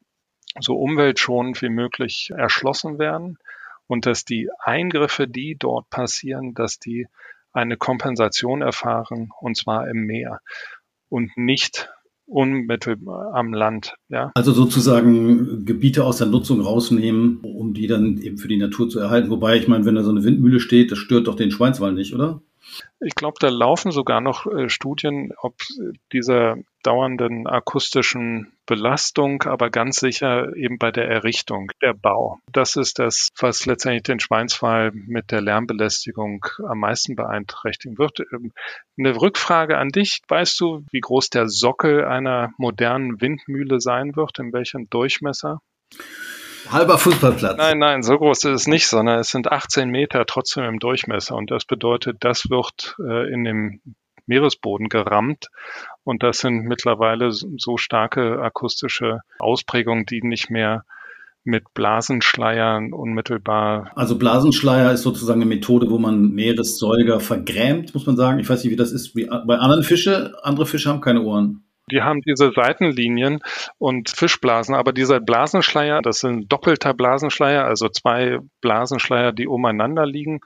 so 0.59 0.75
umweltschonend 0.75 1.61
wie 1.61 1.69
möglich 1.69 2.31
erschlossen 2.35 2.97
werden 2.97 3.37
und 3.85 4.05
dass 4.05 4.25
die 4.25 4.49
Eingriffe, 4.59 5.27
die 5.27 5.55
dort 5.55 5.89
passieren, 5.89 6.53
dass 6.53 6.79
die 6.79 7.07
eine 7.53 7.77
Kompensation 7.77 8.61
erfahren 8.61 9.29
und 9.39 9.55
zwar 9.55 9.87
im 9.87 10.05
Meer 10.05 10.41
und 11.09 11.37
nicht 11.37 11.89
unmittelbar 12.25 13.33
am 13.33 13.53
Land. 13.53 13.95
Ja. 14.09 14.31
Also 14.35 14.51
sozusagen 14.51 15.65
Gebiete 15.65 16.03
aus 16.03 16.17
der 16.17 16.27
Nutzung 16.27 16.59
rausnehmen, 16.59 17.39
um 17.41 17.73
die 17.73 17.87
dann 17.87 18.17
eben 18.17 18.37
für 18.37 18.49
die 18.49 18.57
Natur 18.57 18.89
zu 18.89 18.99
erhalten. 18.99 19.29
Wobei, 19.29 19.55
ich 19.55 19.67
meine, 19.67 19.85
wenn 19.85 19.95
da 19.95 20.03
so 20.03 20.09
eine 20.11 20.23
Windmühle 20.23 20.59
steht, 20.59 20.91
das 20.91 20.97
stört 20.97 21.27
doch 21.27 21.35
den 21.35 21.51
Schweinswald 21.51 21.95
nicht, 21.95 22.13
oder? 22.13 22.41
Ich 22.99 23.15
glaube, 23.15 23.37
da 23.39 23.49
laufen 23.49 23.91
sogar 23.91 24.21
noch 24.21 24.45
äh, 24.47 24.69
Studien, 24.69 25.33
ob 25.41 25.55
dieser 26.11 26.57
dauernden 26.83 27.47
akustischen 27.47 28.53
Belastung, 28.65 29.43
aber 29.43 29.69
ganz 29.69 29.99
sicher 29.99 30.55
eben 30.55 30.77
bei 30.77 30.91
der 30.91 31.07
Errichtung, 31.07 31.71
der 31.81 31.93
Bau. 31.93 32.39
Das 32.51 32.75
ist 32.75 32.99
das, 32.99 33.29
was 33.39 33.65
letztendlich 33.65 34.03
den 34.03 34.19
Schweinswall 34.19 34.91
mit 34.93 35.31
der 35.31 35.41
Lärmbelästigung 35.41 36.45
am 36.67 36.79
meisten 36.79 37.15
beeinträchtigen 37.15 37.97
wird. 37.97 38.21
Ähm, 38.31 38.51
eine 38.97 39.19
Rückfrage 39.19 39.77
an 39.77 39.89
dich. 39.89 40.21
Weißt 40.27 40.59
du, 40.59 40.83
wie 40.91 41.01
groß 41.01 41.29
der 41.29 41.49
Sockel 41.49 42.05
einer 42.05 42.51
modernen 42.57 43.21
Windmühle 43.21 43.79
sein 43.79 44.15
wird? 44.15 44.39
In 44.39 44.53
welchem 44.53 44.89
Durchmesser? 44.89 45.61
Halber 46.71 46.97
Fußballplatz. 46.97 47.57
Nein, 47.57 47.79
nein, 47.79 48.03
so 48.03 48.17
groß 48.17 48.45
ist 48.45 48.61
es 48.61 48.67
nicht, 48.67 48.87
sondern 48.87 49.19
es 49.19 49.29
sind 49.29 49.51
18 49.51 49.89
Meter 49.89 50.25
trotzdem 50.25 50.65
im 50.65 50.79
Durchmesser. 50.79 51.35
Und 51.35 51.51
das 51.51 51.65
bedeutet, 51.65 52.17
das 52.21 52.49
wird 52.49 52.95
äh, 52.99 53.31
in 53.31 53.43
dem 53.43 53.81
Meeresboden 54.25 54.89
gerammt. 54.89 55.47
Und 56.03 56.23
das 56.23 56.39
sind 56.39 56.65
mittlerweile 56.65 57.31
so 57.31 57.77
starke 57.77 58.41
akustische 58.41 59.19
Ausprägungen, 59.39 60.05
die 60.05 60.21
nicht 60.21 60.49
mehr 60.49 60.83
mit 61.43 61.73
Blasenschleiern 61.73 62.91
unmittelbar. 62.91 63.91
Also 63.95 64.17
Blasenschleier 64.17 64.91
ist 64.91 65.03
sozusagen 65.03 65.41
eine 65.41 65.49
Methode, 65.49 65.89
wo 65.89 65.97
man 65.97 66.31
Meeressäuger 66.31 67.21
vergrämt, 67.21 67.93
muss 67.93 68.05
man 68.05 68.17
sagen. 68.17 68.39
Ich 68.39 68.49
weiß 68.49 68.63
nicht, 68.63 68.73
wie 68.73 68.77
das 68.77 68.91
ist 68.91 69.15
wie 69.15 69.25
bei 69.25 69.57
anderen 69.57 69.83
Fische. 69.83 70.33
Andere 70.43 70.65
Fische 70.65 70.89
haben 70.89 70.99
keine 70.99 71.21
Ohren. 71.21 71.63
Die 71.89 72.01
haben 72.01 72.21
diese 72.21 72.51
Seitenlinien 72.51 73.39
und 73.77 74.09
Fischblasen, 74.09 74.75
aber 74.75 74.91
dieser 74.91 75.21
Blasenschleier, 75.21 76.01
das 76.01 76.19
sind 76.19 76.51
doppelter 76.51 76.93
Blasenschleier, 76.93 77.63
also 77.63 77.87
zwei 77.87 78.39
Blasenschleier, 78.59 79.31
die 79.31 79.47
umeinander 79.47 80.05
liegen. 80.05 80.41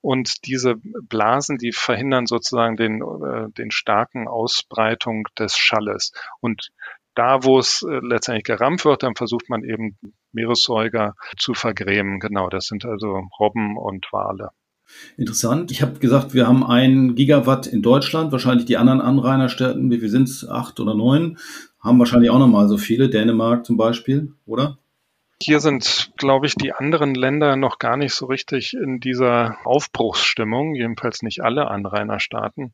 Und 0.00 0.46
diese 0.46 0.76
Blasen, 1.02 1.58
die 1.58 1.72
verhindern 1.72 2.24
sozusagen 2.24 2.76
den, 2.76 3.02
äh, 3.02 3.50
den 3.52 3.70
starken 3.70 4.26
Ausbreitung 4.26 5.24
des 5.38 5.58
Schalles. 5.58 6.12
Und 6.40 6.70
da, 7.14 7.44
wo 7.44 7.58
es 7.58 7.82
äh, 7.82 8.00
letztendlich 8.02 8.44
gerammt 8.44 8.86
wird, 8.86 9.02
dann 9.02 9.16
versucht 9.16 9.50
man 9.50 9.64
eben 9.64 9.98
Meeressäuger 10.32 11.14
zu 11.38 11.52
vergrämen. 11.52 12.20
Genau, 12.20 12.48
das 12.48 12.66
sind 12.66 12.86
also 12.86 13.22
Robben 13.38 13.76
und 13.76 14.06
Wale. 14.12 14.50
Interessant. 15.16 15.70
Ich 15.70 15.82
habe 15.82 15.98
gesagt, 15.98 16.34
wir 16.34 16.46
haben 16.46 16.64
ein 16.64 17.14
Gigawatt 17.14 17.66
in 17.66 17.82
Deutschland. 17.82 18.32
Wahrscheinlich 18.32 18.66
die 18.66 18.76
anderen 18.76 19.00
Anrainerstädten, 19.00 19.90
wie 19.90 19.98
viel 19.98 20.08
sind 20.08 20.28
es? 20.28 20.48
Acht 20.48 20.80
oder 20.80 20.94
neun? 20.94 21.38
Haben 21.80 21.98
wahrscheinlich 21.98 22.30
auch 22.30 22.38
nochmal 22.38 22.68
so 22.68 22.78
viele. 22.78 23.08
Dänemark 23.08 23.64
zum 23.64 23.76
Beispiel, 23.76 24.32
oder? 24.46 24.78
Hier 25.42 25.60
sind, 25.60 26.12
glaube 26.16 26.46
ich, 26.46 26.54
die 26.54 26.72
anderen 26.72 27.14
Länder 27.14 27.56
noch 27.56 27.78
gar 27.78 27.98
nicht 27.98 28.14
so 28.14 28.24
richtig 28.24 28.72
in 28.72 29.00
dieser 29.00 29.58
Aufbruchsstimmung, 29.64 30.74
jedenfalls 30.74 31.20
nicht 31.22 31.42
alle 31.42 31.68
Anrainerstaaten. 31.68 32.72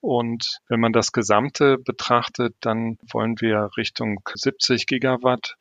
Und 0.00 0.60
wenn 0.68 0.78
man 0.78 0.92
das 0.92 1.10
Gesamte 1.10 1.76
betrachtet, 1.76 2.54
dann 2.60 2.98
wollen 3.10 3.40
wir 3.40 3.70
Richtung 3.76 4.20
70 4.32 4.86
Gigawatt. 4.86 5.56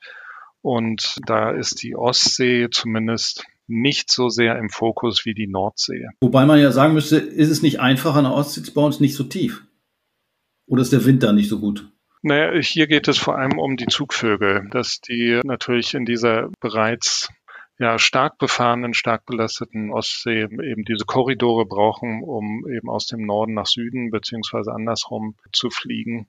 Und 0.61 1.17
da 1.25 1.49
ist 1.49 1.81
die 1.81 1.95
Ostsee 1.95 2.69
zumindest 2.69 3.45
nicht 3.67 4.11
so 4.11 4.29
sehr 4.29 4.57
im 4.57 4.69
Fokus 4.69 5.25
wie 5.25 5.33
die 5.33 5.47
Nordsee. 5.47 6.07
Wobei 6.21 6.45
man 6.45 6.59
ja 6.59 6.71
sagen 6.71 6.93
müsste, 6.93 7.17
ist 7.17 7.49
es 7.49 7.61
nicht 7.61 7.79
einfacher, 7.79 8.19
eine 8.19 8.33
Ostsee 8.33 8.63
zu 8.63 8.73
bauen, 8.73 8.89
ist 8.89 9.01
nicht 9.01 9.15
so 9.15 9.23
tief? 9.23 9.65
Oder 10.65 10.81
ist 10.81 10.93
der 10.93 11.05
Wind 11.05 11.23
da 11.23 11.33
nicht 11.33 11.49
so 11.49 11.59
gut? 11.59 11.89
Naja, 12.21 12.57
hier 12.61 12.87
geht 12.87 13.07
es 13.09 13.17
vor 13.17 13.37
allem 13.37 13.59
um 13.59 13.75
die 13.75 13.87
Zugvögel, 13.87 14.69
dass 14.71 15.01
die 15.01 15.41
natürlich 15.43 15.93
in 15.93 16.05
dieser 16.05 16.49
bereits 16.61 17.29
ja, 17.79 17.99
stark 17.99 18.37
befahrenen, 18.37 18.93
stark 18.93 19.25
belasteten 19.25 19.91
Ostsee 19.91 20.43
eben 20.43 20.85
diese 20.85 21.05
Korridore 21.05 21.65
brauchen, 21.65 22.23
um 22.23 22.65
eben 22.69 22.89
aus 22.89 23.07
dem 23.07 23.25
Norden 23.25 23.53
nach 23.55 23.65
Süden 23.65 24.09
beziehungsweise 24.09 24.71
andersrum 24.71 25.35
zu 25.51 25.69
fliegen. 25.69 26.27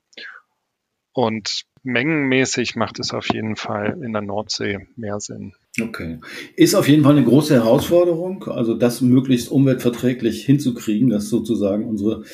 Und 1.14 1.62
mengenmäßig 1.84 2.76
macht 2.76 2.98
es 2.98 3.12
auf 3.14 3.32
jeden 3.32 3.56
Fall 3.56 3.98
in 4.02 4.12
der 4.12 4.22
Nordsee 4.22 4.80
mehr 4.96 5.20
Sinn. 5.20 5.52
Okay. 5.80 6.18
Ist 6.56 6.74
auf 6.74 6.88
jeden 6.88 7.04
Fall 7.04 7.16
eine 7.16 7.24
große 7.24 7.54
Herausforderung, 7.54 8.44
also 8.44 8.74
das 8.74 9.00
möglichst 9.00 9.50
umweltverträglich 9.50 10.44
hinzukriegen, 10.44 11.10
dass 11.10 11.28
sozusagen 11.28 11.86
unsere 11.86 12.24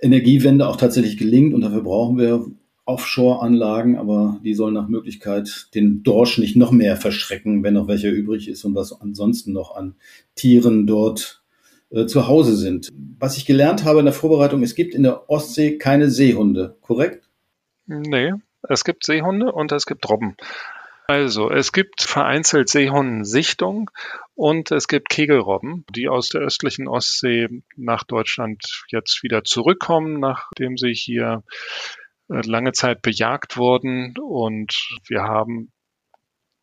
Energiewende 0.00 0.68
auch 0.68 0.76
tatsächlich 0.76 1.16
gelingt. 1.16 1.52
Und 1.52 1.62
dafür 1.62 1.82
brauchen 1.82 2.18
wir 2.18 2.46
Offshore-Anlagen, 2.84 3.96
aber 3.96 4.40
die 4.44 4.54
sollen 4.54 4.74
nach 4.74 4.88
Möglichkeit 4.88 5.68
den 5.74 6.02
Dorsch 6.02 6.38
nicht 6.38 6.56
noch 6.56 6.70
mehr 6.70 6.96
verschrecken, 6.96 7.62
wenn 7.62 7.74
noch 7.74 7.88
welcher 7.88 8.10
übrig 8.10 8.48
ist 8.48 8.64
und 8.64 8.74
was 8.74 8.92
ansonsten 9.00 9.52
noch 9.52 9.74
an 9.74 9.94
Tieren 10.34 10.86
dort 10.86 11.42
äh, 11.90 12.06
zu 12.06 12.26
Hause 12.26 12.56
sind. 12.56 12.88
Was 13.18 13.36
ich 13.36 13.46
gelernt 13.46 13.84
habe 13.84 14.00
in 14.00 14.04
der 14.04 14.14
Vorbereitung, 14.14 14.62
es 14.62 14.74
gibt 14.74 14.94
in 14.94 15.04
der 15.04 15.30
Ostsee 15.30 15.78
keine 15.78 16.10
Seehunde, 16.10 16.76
korrekt? 16.80 17.28
Nee, 17.86 18.32
es 18.68 18.84
gibt 18.84 19.04
Seehunde 19.04 19.52
und 19.52 19.72
es 19.72 19.86
gibt 19.86 20.08
Robben. 20.08 20.36
Also, 21.08 21.50
es 21.50 21.72
gibt 21.72 22.02
vereinzelt 22.02 22.68
Seehundensichtung 22.68 23.90
und 24.34 24.70
es 24.70 24.86
gibt 24.88 25.08
Kegelrobben, 25.08 25.84
die 25.94 26.08
aus 26.08 26.28
der 26.28 26.40
östlichen 26.40 26.88
Ostsee 26.88 27.48
nach 27.76 28.04
Deutschland 28.04 28.84
jetzt 28.88 29.22
wieder 29.22 29.44
zurückkommen, 29.44 30.20
nachdem 30.20 30.78
sie 30.78 30.94
hier 30.94 31.42
äh, 32.30 32.40
lange 32.46 32.72
Zeit 32.72 33.02
bejagt 33.02 33.56
wurden. 33.56 34.14
Und 34.16 35.00
wir 35.08 35.22
haben 35.22 35.72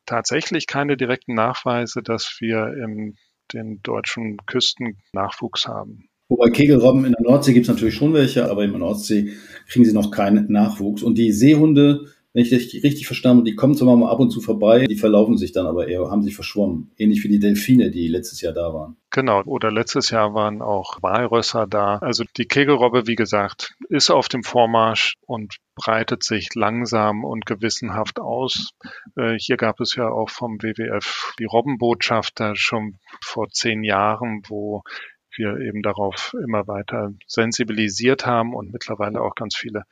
tatsächlich 0.05 0.67
keine 0.67 0.97
direkten 0.97 1.35
Nachweise, 1.35 2.01
dass 2.01 2.37
wir 2.39 2.73
in 2.83 3.17
den 3.53 3.81
deutschen 3.83 4.37
Küsten 4.45 4.97
Nachwuchs 5.13 5.67
haben. 5.67 6.09
Wobei 6.29 6.51
Kegelrobben 6.51 7.05
in 7.05 7.11
der 7.11 7.21
Nordsee 7.21 7.53
gibt 7.53 7.65
es 7.65 7.73
natürlich 7.73 7.95
schon 7.95 8.13
welche, 8.13 8.49
aber 8.49 8.63
in 8.63 8.69
der 8.69 8.79
Nordsee 8.79 9.33
kriegen 9.69 9.85
sie 9.85 9.93
noch 9.93 10.11
keinen 10.11 10.51
Nachwuchs. 10.51 11.03
Und 11.03 11.17
die 11.17 11.31
Seehunde 11.31 12.07
wenn 12.33 12.43
ich 12.43 12.51
das 12.51 12.61
richtig 12.83 13.07
verstanden 13.07 13.39
habe, 13.39 13.49
die 13.49 13.55
kommen 13.55 13.75
zwar 13.75 13.95
mal 13.95 14.11
ab 14.11 14.19
und 14.19 14.29
zu 14.29 14.39
vorbei, 14.39 14.85
die 14.85 14.95
verlaufen 14.95 15.37
sich 15.37 15.51
dann 15.51 15.65
aber 15.65 15.87
eher, 15.87 16.11
haben 16.11 16.21
sich 16.21 16.35
verschwommen. 16.35 16.91
Ähnlich 16.95 17.23
wie 17.23 17.27
die 17.27 17.39
Delfine, 17.39 17.89
die 17.89 18.07
letztes 18.07 18.41
Jahr 18.41 18.53
da 18.53 18.71
waren. 18.71 18.97
Genau, 19.09 19.41
oder 19.45 19.71
letztes 19.71 20.11
Jahr 20.11 20.35
waren 20.35 20.61
auch 20.61 21.01
Walrösser 21.01 21.65
da. 21.65 21.97
Also 21.97 22.23
die 22.37 22.45
Kegelrobbe, 22.45 23.07
wie 23.07 23.15
gesagt, 23.15 23.73
ist 23.89 24.11
auf 24.11 24.27
dem 24.27 24.43
Vormarsch 24.43 25.15
und 25.25 25.57
breitet 25.75 26.23
sich 26.23 26.53
langsam 26.53 27.25
und 27.25 27.47
gewissenhaft 27.47 28.19
aus. 28.19 28.73
Äh, 29.17 29.37
hier 29.39 29.57
gab 29.57 29.79
es 29.79 29.95
ja 29.95 30.07
auch 30.07 30.29
vom 30.29 30.61
WWF 30.61 31.33
die 31.39 31.45
Robbenbotschafter 31.45 32.53
schon 32.55 32.99
vor 33.23 33.49
zehn 33.49 33.83
Jahren, 33.83 34.43
wo 34.47 34.83
wir 35.35 35.57
eben 35.57 35.81
darauf 35.81 36.35
immer 36.43 36.67
weiter 36.67 37.13
sensibilisiert 37.27 38.25
haben 38.25 38.53
und 38.53 38.71
mittlerweile 38.71 39.21
auch 39.21 39.35
ganz 39.35 39.55
viele 39.55 39.83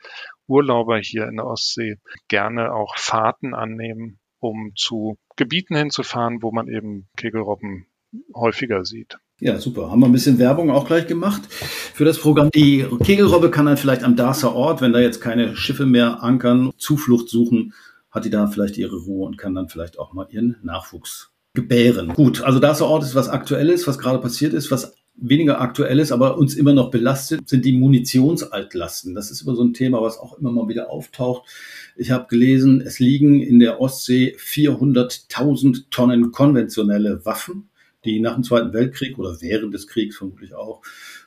Urlauber 0.46 0.98
hier 0.98 1.26
in 1.28 1.36
der 1.36 1.46
Ostsee 1.46 1.96
gerne 2.28 2.72
auch 2.72 2.96
Fahrten 2.96 3.54
annehmen, 3.54 4.18
um 4.40 4.72
zu 4.76 5.18
Gebieten 5.36 5.76
hinzufahren, 5.76 6.42
wo 6.42 6.52
man 6.52 6.68
eben 6.68 7.08
Kegelrobben 7.16 7.86
häufiger 8.34 8.84
sieht. 8.84 9.18
Ja, 9.40 9.58
super. 9.58 9.90
Haben 9.90 10.00
wir 10.00 10.06
ein 10.06 10.12
bisschen 10.12 10.38
Werbung 10.38 10.70
auch 10.70 10.86
gleich 10.86 11.06
gemacht 11.06 11.42
für 11.52 12.04
das 12.04 12.18
Programm. 12.18 12.50
Die 12.54 12.84
Kegelrobbe 13.04 13.50
kann 13.50 13.66
dann 13.66 13.76
vielleicht 13.76 14.02
am 14.02 14.16
Darßer 14.16 14.54
Ort, 14.54 14.80
wenn 14.80 14.92
da 14.92 14.98
jetzt 14.98 15.20
keine 15.20 15.54
Schiffe 15.56 15.86
mehr 15.86 16.22
ankern, 16.22 16.72
Zuflucht 16.76 17.28
suchen, 17.28 17.72
hat 18.10 18.24
die 18.24 18.30
da 18.30 18.48
vielleicht 18.48 18.78
ihre 18.78 18.96
Ruhe 18.96 19.26
und 19.26 19.38
kann 19.38 19.54
dann 19.54 19.68
vielleicht 19.68 19.98
auch 19.98 20.12
mal 20.12 20.26
ihren 20.30 20.56
Nachwuchs 20.62 21.30
gebären. 21.54 22.14
Gut, 22.14 22.42
also 22.42 22.58
Darßer 22.58 22.86
Ort 22.86 23.04
ist 23.04 23.14
was 23.14 23.28
Aktuelles, 23.28 23.86
was 23.86 23.98
gerade 23.98 24.18
passiert 24.18 24.54
ist, 24.54 24.72
was 24.72 24.96
weniger 25.20 25.60
aktuell 25.60 25.98
ist, 25.98 26.12
aber 26.12 26.38
uns 26.38 26.54
immer 26.54 26.72
noch 26.72 26.90
belastet, 26.90 27.48
sind 27.48 27.64
die 27.64 27.72
Munitionsaltlasten. 27.72 29.14
Das 29.14 29.30
ist 29.30 29.42
immer 29.42 29.54
so 29.54 29.62
ein 29.62 29.74
Thema, 29.74 30.00
was 30.00 30.18
auch 30.18 30.38
immer 30.38 30.52
mal 30.52 30.68
wieder 30.68 30.90
auftaucht. 30.90 31.48
Ich 31.96 32.10
habe 32.10 32.26
gelesen, 32.28 32.80
es 32.80 32.98
liegen 32.98 33.40
in 33.40 33.58
der 33.58 33.80
Ostsee 33.80 34.36
400.000 34.38 35.90
Tonnen 35.90 36.30
konventionelle 36.30 37.24
Waffen, 37.24 37.68
die 38.04 38.20
nach 38.20 38.34
dem 38.34 38.44
Zweiten 38.44 38.72
Weltkrieg 38.72 39.18
oder 39.18 39.36
während 39.40 39.74
des 39.74 39.88
Kriegs 39.88 40.16
vermutlich 40.16 40.54
auch 40.54 40.82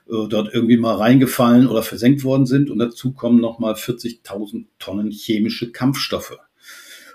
äh, 0.07 0.27
dort 0.29 0.53
irgendwie 0.53 0.77
mal 0.77 0.95
reingefallen 0.95 1.67
oder 1.67 1.83
versenkt 1.83 2.23
worden 2.23 2.45
sind. 2.45 2.69
Und 2.69 2.79
dazu 2.79 3.11
kommen 3.11 3.41
nochmal 3.41 3.73
40.000 3.73 4.65
Tonnen 4.79 5.11
chemische 5.11 5.71
Kampfstoffe 5.71 6.37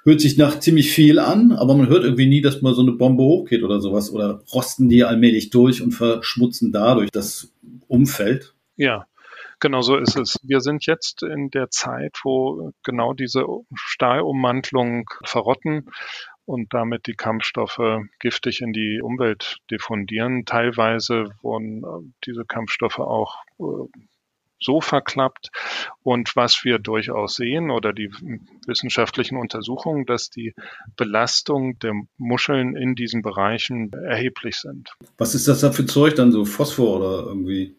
hört 0.07 0.21
sich 0.21 0.39
nach 0.39 0.61
ziemlich 0.61 0.93
viel 0.93 1.19
an, 1.19 1.53
aber 1.53 1.75
man 1.75 1.89
hört 1.89 2.05
irgendwie 2.05 2.27
nie, 2.27 2.41
dass 2.41 2.63
mal 2.63 2.75
so 2.75 2.81
eine 2.81 2.93
Bombe 2.93 3.23
hochgeht 3.25 3.63
oder 3.63 3.81
sowas. 3.81 4.11
Oder 4.11 4.43
rosten 4.55 4.89
die 4.89 5.05
allmählich 5.05 5.51
durch 5.51 5.83
und 5.83 5.93
verschmutzen 5.93 6.73
dadurch 6.73 7.11
das 7.11 7.53
Umfeld. 7.89 8.55
Ja, 8.77 9.07
Genau 9.59 9.81
so 9.81 9.97
ist 9.97 10.17
es. 10.17 10.39
Wir 10.43 10.61
sind 10.61 10.85
jetzt 10.85 11.23
in 11.23 11.51
der 11.51 11.71
Zeit, 11.71 12.19
wo 12.25 12.73
genau 12.83 13.15
diese 13.15 13.47
Stahlummantlung 13.75 15.09
verrotten 15.25 15.89
und 16.45 16.75
damit 16.75 17.07
die 17.07 17.15
Kampfstoffe 17.15 17.81
giftig 18.21 18.61
in 18.61 18.73
die 18.75 19.01
Umwelt 19.03 19.59
diffundieren. 19.71 20.45
Teilweise 20.45 21.31
wurden 21.41 22.15
diese 22.27 22.45
Kampfstoffe 22.45 22.99
auch 22.99 23.37
äh, 23.59 23.89
so 24.61 24.81
verklappt. 24.81 25.51
Und 26.03 26.37
was 26.37 26.65
wir 26.65 26.79
durchaus 26.79 27.35
sehen 27.35 27.71
oder 27.71 27.93
die 27.93 28.11
wissenschaftlichen 28.67 29.37
Untersuchungen, 29.37 30.07
dass 30.07 30.31
die 30.31 30.55
Belastung 30.97 31.79
der 31.79 31.95
Muscheln 32.17 32.77
in 32.77 32.95
diesen 32.95 33.23
Bereichen 33.23 33.93
erheblich 33.93 34.57
sind. 34.57 34.95
Was 35.19 35.35
ist 35.35 35.49
das 35.49 35.61
da 35.61 35.73
für 35.73 35.87
Zeug 35.87 36.15
dann 36.15 36.33
so? 36.33 36.45
Phosphor 36.45 36.97
oder 36.99 37.27
irgendwie? 37.27 37.77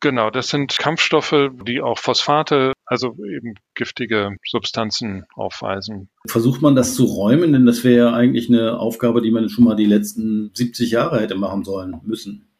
Genau, 0.00 0.28
das 0.28 0.48
sind 0.48 0.76
Kampfstoffe, 0.76 1.34
die 1.66 1.80
auch 1.80 1.98
Phosphate, 1.98 2.72
also 2.84 3.16
eben 3.24 3.54
giftige 3.74 4.36
Substanzen 4.46 5.24
aufweisen. 5.34 6.10
Versucht 6.26 6.60
man 6.60 6.76
das 6.76 6.94
zu 6.94 7.04
räumen? 7.06 7.54
Denn 7.54 7.64
das 7.64 7.84
wäre 7.84 7.96
ja 7.96 8.12
eigentlich 8.12 8.50
eine 8.50 8.78
Aufgabe, 8.78 9.22
die 9.22 9.30
man 9.30 9.48
schon 9.48 9.64
mal 9.64 9.76
die 9.76 9.86
letzten 9.86 10.50
70 10.52 10.90
Jahre 10.90 11.20
hätte 11.20 11.36
machen 11.36 11.64
sollen 11.64 12.02
müssen. 12.04 12.53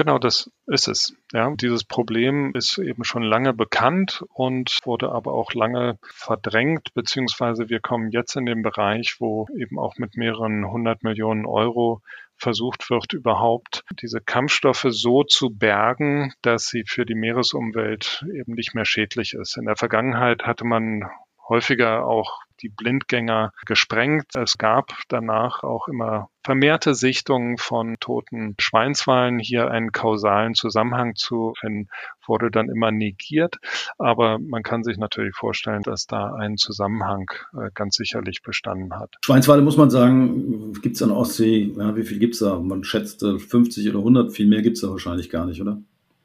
Genau, 0.00 0.18
das 0.18 0.50
ist 0.66 0.88
es. 0.88 1.14
Ja, 1.30 1.54
dieses 1.54 1.84
Problem 1.84 2.52
ist 2.54 2.78
eben 2.78 3.04
schon 3.04 3.22
lange 3.22 3.52
bekannt 3.52 4.24
und 4.32 4.78
wurde 4.84 5.12
aber 5.12 5.34
auch 5.34 5.52
lange 5.52 5.98
verdrängt, 6.02 6.94
beziehungsweise 6.94 7.68
wir 7.68 7.80
kommen 7.80 8.10
jetzt 8.10 8.34
in 8.34 8.46
den 8.46 8.62
Bereich, 8.62 9.16
wo 9.18 9.46
eben 9.54 9.78
auch 9.78 9.98
mit 9.98 10.16
mehreren 10.16 10.70
hundert 10.70 11.02
Millionen 11.02 11.44
Euro 11.44 12.00
versucht 12.38 12.88
wird, 12.88 13.12
überhaupt 13.12 13.84
diese 14.00 14.22
Kampfstoffe 14.22 14.86
so 14.88 15.22
zu 15.22 15.50
bergen, 15.50 16.32
dass 16.40 16.68
sie 16.68 16.84
für 16.86 17.04
die 17.04 17.14
Meeresumwelt 17.14 18.24
eben 18.34 18.54
nicht 18.54 18.74
mehr 18.74 18.86
schädlich 18.86 19.34
ist. 19.34 19.58
In 19.58 19.66
der 19.66 19.76
Vergangenheit 19.76 20.44
hatte 20.44 20.64
man 20.64 21.10
häufiger 21.46 22.06
auch 22.06 22.38
die 22.62 22.68
Blindgänger 22.68 23.52
gesprengt. 23.66 24.34
Es 24.34 24.58
gab 24.58 24.92
danach 25.08 25.62
auch 25.62 25.88
immer 25.88 26.28
vermehrte 26.42 26.94
Sichtungen 26.94 27.58
von 27.58 27.96
toten 28.00 28.54
Schweinswalen. 28.58 29.38
Hier 29.38 29.70
einen 29.70 29.92
kausalen 29.92 30.54
Zusammenhang 30.54 31.14
zu 31.14 31.52
finden, 31.60 31.88
wurde 32.26 32.50
dann 32.50 32.68
immer 32.68 32.90
negiert. 32.90 33.56
Aber 33.98 34.38
man 34.38 34.62
kann 34.62 34.82
sich 34.82 34.96
natürlich 34.96 35.34
vorstellen, 35.34 35.82
dass 35.82 36.06
da 36.06 36.34
ein 36.34 36.56
Zusammenhang 36.56 37.30
äh, 37.54 37.70
ganz 37.74 37.96
sicherlich 37.96 38.42
bestanden 38.42 38.94
hat. 38.94 39.16
Schweinswale 39.24 39.62
muss 39.62 39.76
man 39.76 39.90
sagen, 39.90 40.72
gibt 40.80 40.96
es 40.96 41.02
an 41.02 41.10
Ostsee, 41.10 41.72
ja, 41.76 41.94
wie 41.96 42.04
viel 42.04 42.18
gibt 42.18 42.34
es 42.34 42.40
da? 42.40 42.58
Man 42.58 42.84
schätzt 42.84 43.20
50 43.20 43.88
oder 43.90 43.98
100, 43.98 44.32
viel 44.32 44.46
mehr 44.46 44.62
gibt 44.62 44.76
es 44.76 44.82
da 44.82 44.90
wahrscheinlich 44.90 45.30
gar 45.30 45.46
nicht, 45.46 45.60
oder? 45.60 45.82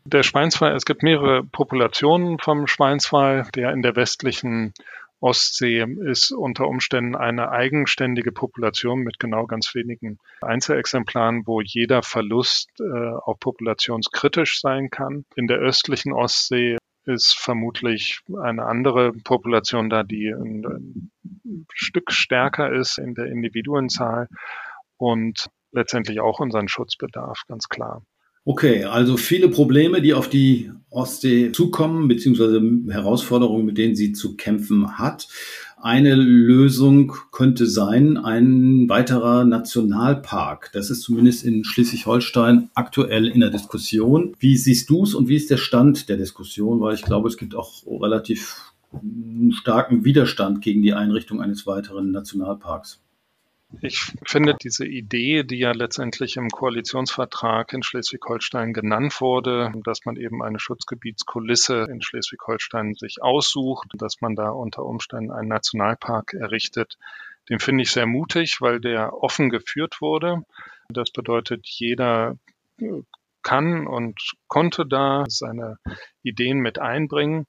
Der 0.07 0.21
Schweinswal, 0.21 0.75
es 0.75 0.85
gibt 0.85 1.01
mehrere 1.01 1.43
Populationen 1.43 2.37
vom 2.37 2.67
Schweinswal, 2.67 3.47
der 3.55 3.71
in 3.71 3.81
der 3.81 3.95
westlichen 3.95 4.71
Ostsee 5.19 5.86
ist 6.06 6.32
unter 6.32 6.67
Umständen 6.67 7.15
eine 7.15 7.49
eigenständige 7.49 8.32
Population 8.32 8.99
mit 8.99 9.19
genau 9.19 9.45
ganz 9.47 9.73
wenigen 9.73 10.17
Einzelexemplaren, 10.41 11.47
wo 11.47 11.62
jeder 11.62 12.04
Verlust 12.04 12.69
äh, 12.80 12.84
auch 12.84 13.39
populationskritisch 13.39 14.60
sein 14.60 14.89
kann. 14.89 15.25
In 15.36 15.47
der 15.47 15.58
östlichen 15.58 16.13
Ostsee 16.13 16.78
ist 17.06 17.38
vermutlich 17.38 18.19
eine 18.41 18.65
andere 18.65 19.13
Population 19.13 19.89
da, 19.89 20.04
die 20.04 20.30
ein, 20.30 20.65
ein 21.23 21.67
Stück 21.73 22.12
stärker 22.12 22.73
ist 22.73 22.97
in 22.97 23.13
der 23.13 23.28
Individuenzahl 23.28 24.28
und 24.97 25.49
letztendlich 25.71 26.19
auch 26.19 26.39
unseren 26.39 26.67
Schutzbedarf, 26.67 27.43
ganz 27.47 27.69
klar. 27.69 28.01
Okay, 28.47 28.84
also 28.84 29.17
viele 29.17 29.49
Probleme, 29.49 30.03
die 30.03 30.13
auf 30.13 30.29
die 30.29 30.71
Ostsee 30.91 31.51
zukommen, 31.51 32.08
beziehungsweise 32.08 32.62
Herausforderungen, 32.89 33.65
mit 33.65 33.79
denen 33.79 33.95
sie 33.95 34.13
zu 34.13 34.36
kämpfen 34.36 34.99
hat. 34.99 35.27
Eine 35.81 36.13
Lösung 36.13 37.13
könnte 37.31 37.65
sein, 37.65 38.17
ein 38.17 38.88
weiterer 38.88 39.45
Nationalpark. 39.45 40.69
Das 40.73 40.91
ist 40.91 41.01
zumindest 41.01 41.43
in 41.43 41.63
Schleswig-Holstein 41.63 42.69
aktuell 42.75 43.27
in 43.27 43.39
der 43.39 43.49
Diskussion. 43.49 44.36
Wie 44.39 44.58
siehst 44.58 44.91
du 44.91 45.03
es 45.03 45.15
und 45.15 45.27
wie 45.27 45.36
ist 45.36 45.49
der 45.49 45.58
Stand 45.58 46.08
der 46.08 46.17
Diskussion? 46.17 46.79
Weil 46.81 46.93
ich 46.93 47.01
glaube, 47.01 47.27
es 47.27 47.38
gibt 47.38 47.55
auch 47.55 47.84
relativ 47.88 48.71
starken 49.49 50.05
Widerstand 50.05 50.62
gegen 50.62 50.84
die 50.84 50.93
Einrichtung 50.93 51.41
eines 51.41 51.65
weiteren 51.65 52.12
Nationalparks. 52.12 53.04
Ich 53.81 54.11
finde 54.25 54.55
diese 54.61 54.85
Idee, 54.85 55.43
die 55.43 55.59
ja 55.59 55.71
letztendlich 55.71 56.38
im 56.38 56.49
Koalitionsvertrag 56.49 57.73
in 57.73 57.83
Schleswig-Holstein 57.83 58.73
genannt 58.73 59.19
wurde, 59.21 59.71
dass 59.83 60.05
man 60.05 60.15
eben 60.15 60.43
eine 60.43 60.59
Schutzgebietskulisse 60.59 61.88
in 61.89 62.01
Schleswig-Holstein 62.01 62.95
sich 62.95 63.21
aussucht, 63.21 63.88
dass 63.97 64.21
man 64.21 64.35
da 64.35 64.49
unter 64.49 64.85
Umständen 64.85 65.31
einen 65.31 65.49
Nationalpark 65.49 66.33
errichtet, 66.33 66.97
Den 67.49 67.59
finde 67.59 67.83
ich 67.83 67.91
sehr 67.91 68.07
mutig, 68.07 68.59
weil 68.61 68.79
der 68.79 69.13
offen 69.13 69.49
geführt 69.49 70.01
wurde. 70.01 70.43
Das 70.89 71.11
bedeutet, 71.11 71.67
jeder 71.67 72.38
kann 73.43 73.85
und 73.85 74.19
konnte 74.47 74.85
da 74.85 75.25
seine 75.27 75.77
Ideen 76.23 76.59
mit 76.59 76.79
einbringen. 76.79 77.45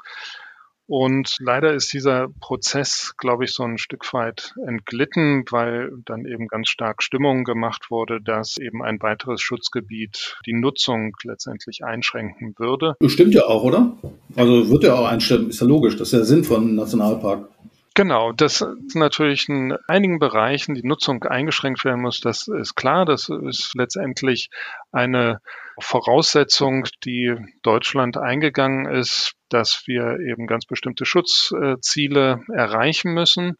Und 0.86 1.36
leider 1.40 1.74
ist 1.74 1.92
dieser 1.92 2.28
Prozess, 2.40 3.14
glaube 3.18 3.44
ich, 3.44 3.52
so 3.52 3.64
ein 3.64 3.78
Stück 3.78 4.12
weit 4.12 4.54
entglitten, 4.66 5.44
weil 5.50 5.90
dann 6.04 6.24
eben 6.26 6.46
ganz 6.46 6.68
stark 6.68 7.02
Stimmung 7.02 7.44
gemacht 7.44 7.90
wurde, 7.90 8.20
dass 8.20 8.56
eben 8.56 8.82
ein 8.82 9.02
weiteres 9.02 9.40
Schutzgebiet 9.40 10.36
die 10.46 10.52
Nutzung 10.52 11.12
letztendlich 11.24 11.84
einschränken 11.84 12.54
würde. 12.58 12.94
Stimmt 13.06 13.34
ja 13.34 13.46
auch, 13.46 13.64
oder? 13.64 13.96
Also 14.36 14.70
wird 14.70 14.84
ja 14.84 14.94
auch 14.94 15.06
einstellen, 15.06 15.48
ist 15.48 15.60
ja 15.60 15.66
logisch, 15.66 15.96
das 15.96 16.08
ist 16.08 16.12
ja 16.12 16.18
der 16.18 16.26
Sinn 16.26 16.44
von 16.44 16.74
Nationalpark. 16.76 17.48
Genau, 17.96 18.30
dass 18.32 18.62
natürlich 18.92 19.48
in 19.48 19.74
einigen 19.88 20.18
Bereichen 20.18 20.74
die 20.74 20.86
Nutzung 20.86 21.24
eingeschränkt 21.24 21.82
werden 21.82 22.02
muss, 22.02 22.20
das 22.20 22.46
ist 22.46 22.74
klar. 22.74 23.06
Das 23.06 23.30
ist 23.30 23.72
letztendlich 23.74 24.50
eine 24.92 25.40
Voraussetzung, 25.80 26.84
die 27.06 27.34
Deutschland 27.62 28.18
eingegangen 28.18 28.84
ist, 28.84 29.32
dass 29.48 29.84
wir 29.86 30.20
eben 30.20 30.46
ganz 30.46 30.66
bestimmte 30.66 31.06
Schutzziele 31.06 32.42
erreichen 32.52 33.14
müssen. 33.14 33.56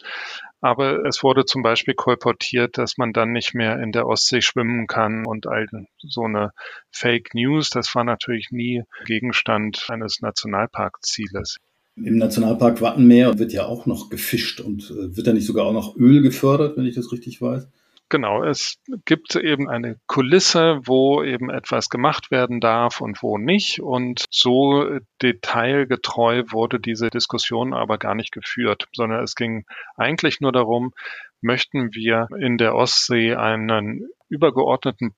Aber 0.61 1.07
es 1.07 1.23
wurde 1.23 1.47
zum 1.47 1.63
Beispiel 1.63 1.95
kolportiert, 1.95 2.77
dass 2.77 2.99
man 2.99 3.15
dann 3.15 3.33
nicht 3.33 3.55
mehr 3.55 3.81
in 3.81 3.91
der 3.91 4.07
Ostsee 4.07 4.43
schwimmen 4.43 4.87
kann 4.87 5.25
und 5.25 5.47
all 5.47 5.67
so 5.97 6.25
eine 6.25 6.51
Fake 6.91 7.33
News. 7.33 7.71
Das 7.71 7.95
war 7.95 8.05
natürlich 8.05 8.49
nie 8.51 8.83
Gegenstand 9.07 9.87
eines 9.89 10.21
Nationalparkzieles. 10.21 11.57
Im 11.97 12.19
Nationalpark 12.19 12.83
Wattenmeer 12.83 13.39
wird 13.39 13.53
ja 13.53 13.65
auch 13.65 13.87
noch 13.87 14.11
gefischt 14.11 14.61
und 14.61 14.91
äh, 14.91 15.17
wird 15.17 15.27
da 15.27 15.33
nicht 15.33 15.47
sogar 15.47 15.67
auch 15.67 15.73
noch 15.73 15.97
Öl 15.97 16.23
gefördert, 16.23 16.77
wenn 16.77 16.85
ich 16.85 16.95
das 16.95 17.11
richtig 17.11 17.41
weiß? 17.41 17.69
Genau, 18.09 18.45
es 18.45 18.79
gibt 19.05 19.35
eben 19.35 19.69
eine 19.69 19.99
Kulisse, 20.07 20.81
wo 20.85 21.25
eben 21.25 21.51
etwas 21.51 21.89
gemacht 21.89 22.31
werden 22.31 22.61
darf 22.61 23.01
und 23.01 23.21
wo 23.21 23.37
nicht. 23.37 23.81
Und 23.81 24.27
so 24.31 25.01
detailgetreu 25.23 26.45
wurde 26.51 26.79
diese 26.79 27.11
Diskussion 27.11 27.75
aber 27.75 27.99
gar 27.99 28.15
nicht 28.15 28.31
geführt, 28.31 28.87
sondern 28.95 29.25
es 29.25 29.35
ging 29.35 29.65
eigentlich 29.97 30.41
nur 30.41 30.53
darum, 30.53 30.93
möchten 31.41 31.95
wir 31.95 32.29
in 32.39 32.59
der 32.59 32.77
Ostsee 32.77 33.35
einen 33.35 34.07
übergeordneten 34.29 35.17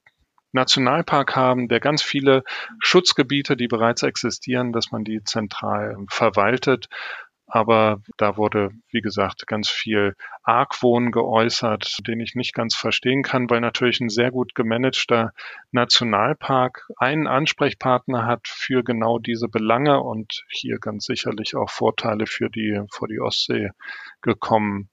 Nationalpark 0.53 1.37
haben, 1.37 1.69
der 1.69 1.81
ganz 1.81 2.03
viele 2.03 2.43
Schutzgebiete, 2.81 3.57
die 3.57 3.69
bereits 3.69 4.03
existieren, 4.03 4.73
dass 4.73 4.91
man 4.91 5.05
die 5.05 5.23
zentral 5.25 5.97
verwaltet. 6.09 6.89
Aber 7.51 8.03
da 8.19 8.37
wurde, 8.37 8.73
wie 8.91 9.01
gesagt, 9.01 9.47
ganz 9.47 9.71
viel 9.71 10.15
Argwohn 10.43 11.11
geäußert, 11.11 12.07
den 12.07 12.21
ich 12.21 12.35
nicht 12.35 12.53
ganz 12.53 12.75
verstehen 12.75 13.23
kann, 13.23 13.49
weil 13.49 13.63
natürlich 13.63 14.01
ein 14.01 14.11
sehr 14.11 14.31
gut 14.31 14.55
gemanagter 14.55 15.33
Nationalpark 15.73 16.87
einen 16.99 17.27
Ansprechpartner 17.27 18.27
hat 18.27 18.47
für 18.49 18.85
genau 18.85 19.19
diese 19.19 19.49
Belange 19.49 20.01
und 20.01 20.45
hier 20.51 20.79
ganz 20.79 21.07
sicherlich 21.07 21.57
auch 21.57 21.71
Vorteile 21.71 22.27
für 22.27 22.51
die, 22.51 22.83
vor 22.91 23.09
die 23.09 23.21
Ostsee 23.21 23.71
gekommen 24.21 24.91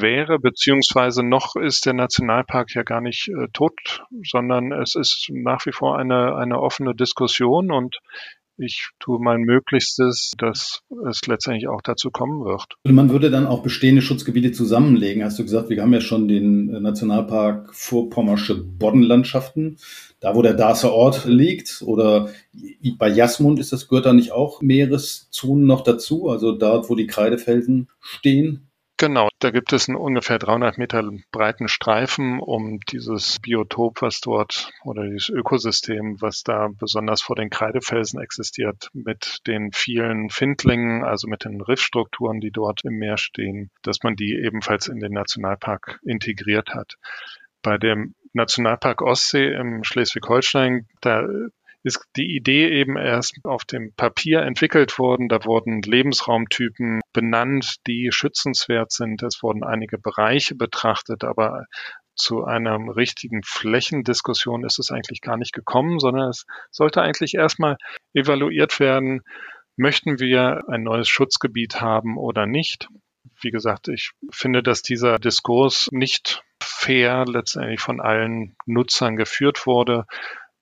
wäre, 0.00 0.38
beziehungsweise 0.38 1.22
noch 1.22 1.56
ist 1.56 1.86
der 1.86 1.94
Nationalpark 1.94 2.74
ja 2.74 2.82
gar 2.82 3.00
nicht 3.00 3.28
äh, 3.28 3.48
tot, 3.52 4.04
sondern 4.24 4.72
es 4.72 4.94
ist 4.94 5.28
nach 5.30 5.66
wie 5.66 5.72
vor 5.72 5.98
eine, 5.98 6.36
eine 6.36 6.60
offene 6.60 6.94
Diskussion 6.94 7.70
und 7.70 7.98
ich 8.58 8.90
tue 9.00 9.18
mein 9.20 9.42
Möglichstes, 9.42 10.32
dass 10.38 10.80
es 11.08 11.26
letztendlich 11.26 11.68
auch 11.68 11.82
dazu 11.82 12.10
kommen 12.10 12.44
wird. 12.44 12.64
Man 12.84 13.10
würde 13.10 13.30
dann 13.30 13.46
auch 13.46 13.62
bestehende 13.62 14.02
Schutzgebiete 14.02 14.52
zusammenlegen. 14.52 15.24
Hast 15.24 15.38
du 15.38 15.42
gesagt, 15.42 15.68
wir 15.68 15.82
haben 15.82 15.92
ja 15.92 16.00
schon 16.00 16.28
den 16.28 16.74
äh, 16.74 16.80
Nationalpark 16.80 17.74
Vorpommersche 17.74 18.54
Boddenlandschaften, 18.54 19.76
da 20.20 20.34
wo 20.34 20.42
der 20.42 20.54
Darßer 20.54 20.92
Ort 20.92 21.26
liegt. 21.26 21.82
Oder 21.84 22.30
bei 22.98 23.08
Jasmund 23.08 23.58
ist 23.58 23.72
das, 23.72 23.88
gehört 23.88 24.06
da 24.06 24.12
nicht 24.12 24.32
auch 24.32 24.62
Meereszonen 24.62 25.66
noch 25.66 25.82
dazu? 25.82 26.28
Also 26.28 26.52
dort, 26.52 26.88
wo 26.88 26.94
die 26.94 27.06
Kreidefelsen 27.06 27.88
stehen? 28.00 28.65
Genau, 28.98 29.28
da 29.40 29.50
gibt 29.50 29.74
es 29.74 29.90
einen 29.90 29.98
ungefähr 29.98 30.38
300 30.38 30.78
Meter 30.78 31.02
breiten 31.30 31.68
Streifen 31.68 32.40
um 32.40 32.80
dieses 32.80 33.38
Biotop, 33.40 34.00
was 34.00 34.22
dort 34.22 34.70
oder 34.84 35.04
dieses 35.04 35.28
Ökosystem, 35.28 36.16
was 36.22 36.42
da 36.42 36.68
besonders 36.68 37.20
vor 37.20 37.36
den 37.36 37.50
Kreidefelsen 37.50 38.22
existiert, 38.22 38.88
mit 38.94 39.40
den 39.46 39.70
vielen 39.72 40.30
Findlingen, 40.30 41.04
also 41.04 41.28
mit 41.28 41.44
den 41.44 41.60
Riffstrukturen, 41.60 42.40
die 42.40 42.50
dort 42.50 42.86
im 42.86 42.94
Meer 42.94 43.18
stehen, 43.18 43.70
dass 43.82 44.02
man 44.02 44.16
die 44.16 44.32
ebenfalls 44.42 44.88
in 44.88 44.98
den 44.98 45.12
Nationalpark 45.12 46.00
integriert 46.02 46.70
hat. 46.74 46.94
Bei 47.60 47.76
dem 47.76 48.14
Nationalpark 48.32 49.02
Ostsee 49.02 49.52
im 49.52 49.84
Schleswig-Holstein, 49.84 50.86
da 51.02 51.22
ist 51.86 52.04
die 52.16 52.34
Idee 52.34 52.68
eben 52.68 52.96
erst 52.96 53.38
auf 53.44 53.64
dem 53.64 53.92
Papier 53.94 54.42
entwickelt 54.42 54.98
worden. 54.98 55.28
Da 55.28 55.44
wurden 55.44 55.82
Lebensraumtypen 55.82 57.00
benannt, 57.12 57.76
die 57.86 58.10
schützenswert 58.10 58.90
sind. 58.90 59.22
Es 59.22 59.40
wurden 59.40 59.62
einige 59.62 59.96
Bereiche 59.96 60.56
betrachtet, 60.56 61.22
aber 61.22 61.66
zu 62.16 62.44
einer 62.44 62.76
richtigen 62.96 63.42
Flächendiskussion 63.44 64.64
ist 64.64 64.80
es 64.80 64.90
eigentlich 64.90 65.20
gar 65.20 65.36
nicht 65.36 65.52
gekommen, 65.52 66.00
sondern 66.00 66.30
es 66.30 66.44
sollte 66.72 67.02
eigentlich 67.02 67.34
erstmal 67.34 67.76
evaluiert 68.14 68.80
werden, 68.80 69.22
möchten 69.76 70.18
wir 70.18 70.64
ein 70.68 70.82
neues 70.82 71.08
Schutzgebiet 71.08 71.80
haben 71.80 72.18
oder 72.18 72.46
nicht. 72.46 72.88
Wie 73.40 73.50
gesagt, 73.52 73.86
ich 73.86 74.10
finde, 74.30 74.64
dass 74.64 74.82
dieser 74.82 75.20
Diskurs 75.20 75.88
nicht 75.92 76.42
fair 76.60 77.26
letztendlich 77.26 77.80
von 77.80 78.00
allen 78.00 78.56
Nutzern 78.66 79.14
geführt 79.14 79.66
wurde 79.66 80.06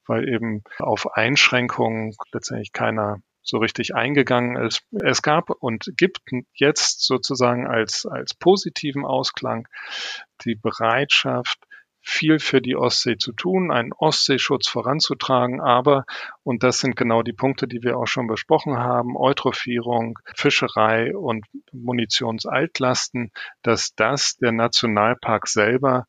weil 0.07 0.27
eben 0.27 0.63
auf 0.79 1.15
Einschränkungen 1.15 2.15
letztendlich 2.31 2.71
keiner 2.71 3.19
so 3.41 3.57
richtig 3.59 3.95
eingegangen 3.95 4.57
ist. 4.57 4.83
Es 4.91 5.21
gab 5.21 5.49
und 5.49 5.91
gibt 5.97 6.19
jetzt 6.55 7.05
sozusagen 7.05 7.67
als, 7.67 8.05
als 8.05 8.33
positiven 8.33 9.05
Ausklang 9.05 9.67
die 10.43 10.55
Bereitschaft, 10.55 11.59
viel 12.05 12.37
für 12.39 12.61
die 12.61 12.75
Ostsee 12.75 13.17
zu 13.17 13.33
tun, 13.33 13.71
einen 13.71 13.91
Ostseeschutz 13.91 14.67
voranzutragen, 14.67 15.59
aber, 15.59 16.05
und 16.43 16.61
das 16.61 16.79
sind 16.79 16.95
genau 16.95 17.23
die 17.23 17.33
Punkte, 17.33 17.67
die 17.67 17.81
wir 17.81 17.97
auch 17.97 18.05
schon 18.05 18.27
besprochen 18.27 18.77
haben, 18.77 19.17
Eutrophierung, 19.17 20.19
Fischerei 20.35 21.15
und 21.15 21.45
Munitionsaltlasten, 21.71 23.31
dass 23.63 23.95
das 23.95 24.37
der 24.37 24.51
Nationalpark 24.51 25.47
selber 25.47 26.05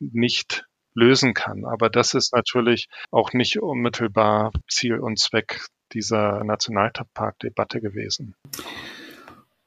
nicht 0.00 0.66
lösen 0.98 1.34
kann. 1.34 1.64
Aber 1.64 1.88
das 1.88 2.14
ist 2.14 2.34
natürlich 2.34 2.88
auch 3.10 3.32
nicht 3.32 3.60
unmittelbar 3.60 4.52
Ziel 4.68 4.98
und 4.98 5.18
Zweck 5.18 5.66
dieser 5.92 6.44
Nationalparkdebatte 6.44 7.80
gewesen. 7.80 8.34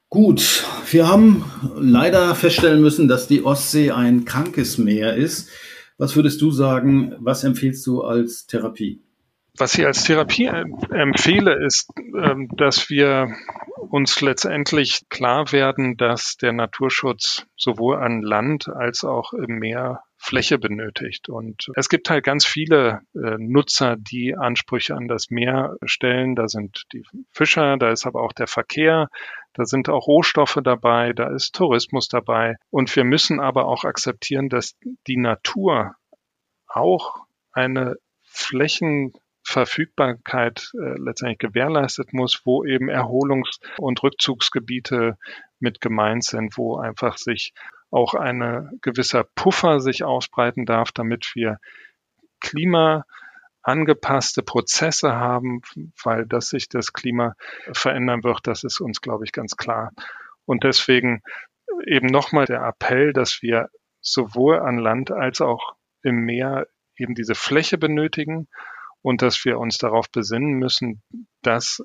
Gut, 0.10 0.66
wir 0.92 1.08
haben 1.08 1.46
leider 1.78 2.36
feststellen 2.36 2.82
müssen, 2.82 3.08
dass 3.08 3.28
die 3.28 3.46
Ostsee 3.46 3.92
ein 3.92 4.26
krankes 4.26 4.78
Meer 4.78 5.16
ist. 5.16 5.50
Was 5.98 6.16
würdest 6.16 6.42
du 6.42 6.52
sagen, 6.52 7.16
was 7.20 7.44
empfiehlst 7.44 7.88
du 7.88 8.02
als 8.02 8.46
Therapie? 8.46 9.02
Was 9.58 9.78
ich 9.78 9.86
als 9.86 10.04
Therapie 10.04 10.46
empfehle, 10.46 11.66
ist, 11.66 11.90
ähm, 11.98 12.50
dass 12.58 12.90
wir 12.90 13.36
uns 13.90 14.22
letztendlich 14.22 15.02
klar 15.10 15.52
werden, 15.52 15.98
dass 15.98 16.38
der 16.38 16.54
Naturschutz 16.54 17.46
sowohl 17.56 17.98
an 17.98 18.22
Land 18.22 18.68
als 18.68 19.04
auch 19.04 19.34
im 19.34 19.60
Meer 19.60 20.02
Fläche 20.24 20.60
benötigt. 20.60 21.30
Und 21.30 21.72
es 21.76 21.90
gibt 21.90 22.12
halt 22.12 22.24
ganz 22.24 22.46
viele 22.46 23.02
äh, 23.16 23.38
Nutzer, 23.40 23.96
die 23.98 24.36
Ansprüche 24.36 24.96
an 24.96 25.08
das 25.08 25.32
Meer 25.32 25.78
stellen. 25.84 26.36
Da 26.36 26.48
sind 26.48 26.84
die 26.94 27.04
Fischer, 27.32 27.76
da 27.78 27.90
ist 27.90 28.06
aber 28.06 28.22
auch 28.22 28.32
der 28.32 28.46
Verkehr, 28.46 29.10
da 29.54 29.66
sind 29.66 29.90
auch 29.90 30.06
Rohstoffe 30.06 30.60
dabei, 30.64 31.14
da 31.14 31.34
ist 31.34 31.56
Tourismus 31.56 32.08
dabei. 32.08 32.58
Und 32.70 32.96
wir 32.96 33.04
müssen 33.04 33.40
aber 33.40 33.66
auch 33.66 33.84
akzeptieren, 33.84 34.48
dass 34.48 34.78
die 35.08 35.18
Natur 35.18 35.96
auch 36.68 37.26
eine 37.52 37.96
Flächenverfügbarkeit 38.22 40.72
äh, 40.76 41.00
letztendlich 41.00 41.40
gewährleistet 41.40 42.14
muss, 42.14 42.44
wo 42.46 42.64
eben 42.64 42.90
Erholungs- 42.90 43.60
und 43.80 44.04
Rückzugsgebiete 44.04 45.18
mit 45.60 45.82
gemeint 45.82 46.26
sind, 46.26 46.60
wo 46.60 46.78
einfach 46.78 47.18
sich 47.18 47.56
auch 47.92 48.14
eine 48.14 48.72
gewisser 48.82 49.26
Puffer 49.36 49.82
sich 49.82 50.04
ausbreiten 50.04 50.66
darf, 50.66 50.92
damit 50.92 51.32
wir 51.36 51.60
klimaangepasste 52.40 54.44
Prozesse 54.44 55.16
haben, 55.16 55.62
weil 56.04 56.26
das 56.26 56.50
sich 56.50 56.70
das 56.70 56.94
Klima 56.94 57.36
verändern 57.74 58.24
wird, 58.24 58.48
das 58.48 58.64
ist 58.64 58.80
uns, 58.80 59.02
glaube 59.02 59.26
ich, 59.26 59.34
ganz 59.34 59.58
klar. 59.58 59.92
Und 60.46 60.64
deswegen 60.64 61.22
eben 61.86 62.08
nochmal 62.08 62.46
der 62.46 62.64
Appell, 62.64 63.14
dass 63.14 63.42
wir 63.42 63.70
sowohl 64.00 64.60
an 64.60 64.78
Land 64.78 65.12
als 65.12 65.42
auch 65.42 65.76
im 66.02 66.22
Meer 66.22 66.68
eben 66.98 67.14
diese 67.14 67.36
Fläche 67.36 67.78
benötigen 67.78 68.48
und 69.02 69.22
dass 69.22 69.44
wir 69.46 69.60
uns 69.60 69.78
darauf 69.78 70.10
besinnen 70.12 70.54
müssen, 70.54 71.02
dass 71.42 71.82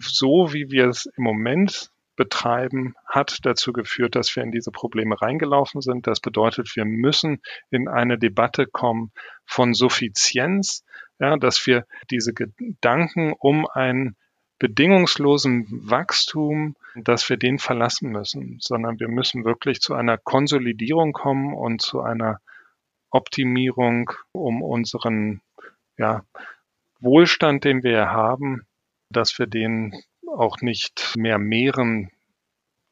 so 0.00 0.52
wie 0.52 0.70
wir 0.70 0.88
es 0.88 1.06
im 1.16 1.24
Moment 1.24 1.90
betreiben, 2.16 2.94
hat 3.06 3.38
dazu 3.42 3.72
geführt, 3.72 4.14
dass 4.14 4.34
wir 4.36 4.42
in 4.42 4.52
diese 4.52 4.70
Probleme 4.70 5.20
reingelaufen 5.20 5.80
sind. 5.80 6.06
Das 6.06 6.20
bedeutet, 6.20 6.74
wir 6.76 6.84
müssen 6.84 7.42
in 7.70 7.88
eine 7.88 8.18
Debatte 8.18 8.66
kommen 8.66 9.12
von 9.44 9.74
Suffizienz, 9.74 10.84
ja, 11.18 11.36
dass 11.36 11.66
wir 11.66 11.86
diese 12.10 12.32
Gedanken 12.32 13.34
um 13.38 13.66
einen 13.66 14.16
bedingungslosen 14.58 15.66
Wachstum, 15.90 16.76
dass 16.94 17.28
wir 17.28 17.36
den 17.36 17.58
verlassen 17.58 18.10
müssen, 18.10 18.58
sondern 18.60 19.00
wir 19.00 19.08
müssen 19.08 19.44
wirklich 19.44 19.80
zu 19.80 19.94
einer 19.94 20.16
Konsolidierung 20.16 21.12
kommen 21.12 21.54
und 21.54 21.82
zu 21.82 22.00
einer 22.00 22.40
Optimierung, 23.10 24.10
um 24.32 24.62
unseren 24.62 25.40
ja, 25.96 26.24
Wohlstand, 27.00 27.64
den 27.64 27.82
wir 27.82 28.10
haben, 28.10 28.66
dass 29.10 29.38
wir 29.38 29.46
den 29.46 29.94
auch 30.34 30.60
nicht 30.60 31.14
mehr 31.16 31.38
mehren, 31.38 32.10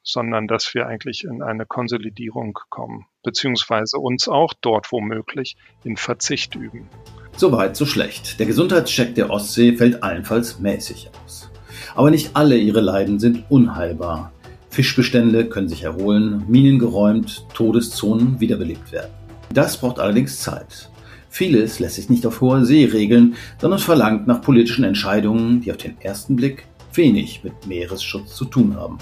sondern 0.02 0.48
dass 0.48 0.74
wir 0.74 0.86
eigentlich 0.86 1.24
in 1.24 1.42
eine 1.42 1.66
Konsolidierung 1.66 2.58
kommen, 2.70 3.06
beziehungsweise 3.22 3.98
uns 3.98 4.28
auch 4.28 4.52
dort 4.60 4.90
womöglich 4.90 5.56
in 5.84 5.96
Verzicht 5.96 6.54
üben. 6.54 6.88
Soweit, 7.36 7.76
so 7.76 7.86
schlecht. 7.86 8.38
Der 8.38 8.46
Gesundheitscheck 8.46 9.14
der 9.14 9.30
Ostsee 9.30 9.76
fällt 9.76 10.02
allenfalls 10.02 10.58
mäßig 10.58 11.10
aus. 11.24 11.50
Aber 11.94 12.10
nicht 12.10 12.34
alle 12.34 12.56
ihre 12.56 12.80
Leiden 12.80 13.18
sind 13.20 13.44
unheilbar. 13.50 14.32
Fischbestände 14.70 15.48
können 15.48 15.68
sich 15.68 15.82
erholen, 15.82 16.44
Minen 16.48 16.78
geräumt, 16.78 17.46
Todeszonen 17.54 18.40
wiederbelebt 18.40 18.90
werden. 18.90 19.12
Das 19.52 19.78
braucht 19.78 19.98
allerdings 19.98 20.40
Zeit. 20.40 20.88
Vieles 21.28 21.78
lässt 21.78 21.96
sich 21.96 22.10
nicht 22.10 22.26
auf 22.26 22.40
hoher 22.40 22.64
See 22.64 22.84
regeln, 22.84 23.36
sondern 23.58 23.80
verlangt 23.80 24.26
nach 24.26 24.42
politischen 24.42 24.84
Entscheidungen, 24.84 25.60
die 25.62 25.70
auf 25.70 25.78
den 25.78 25.98
ersten 26.00 26.36
Blick 26.36 26.66
wenig 26.96 27.42
mit 27.44 27.66
Meeresschutz 27.66 28.34
zu 28.34 28.44
tun 28.44 28.76
haben. 28.76 28.98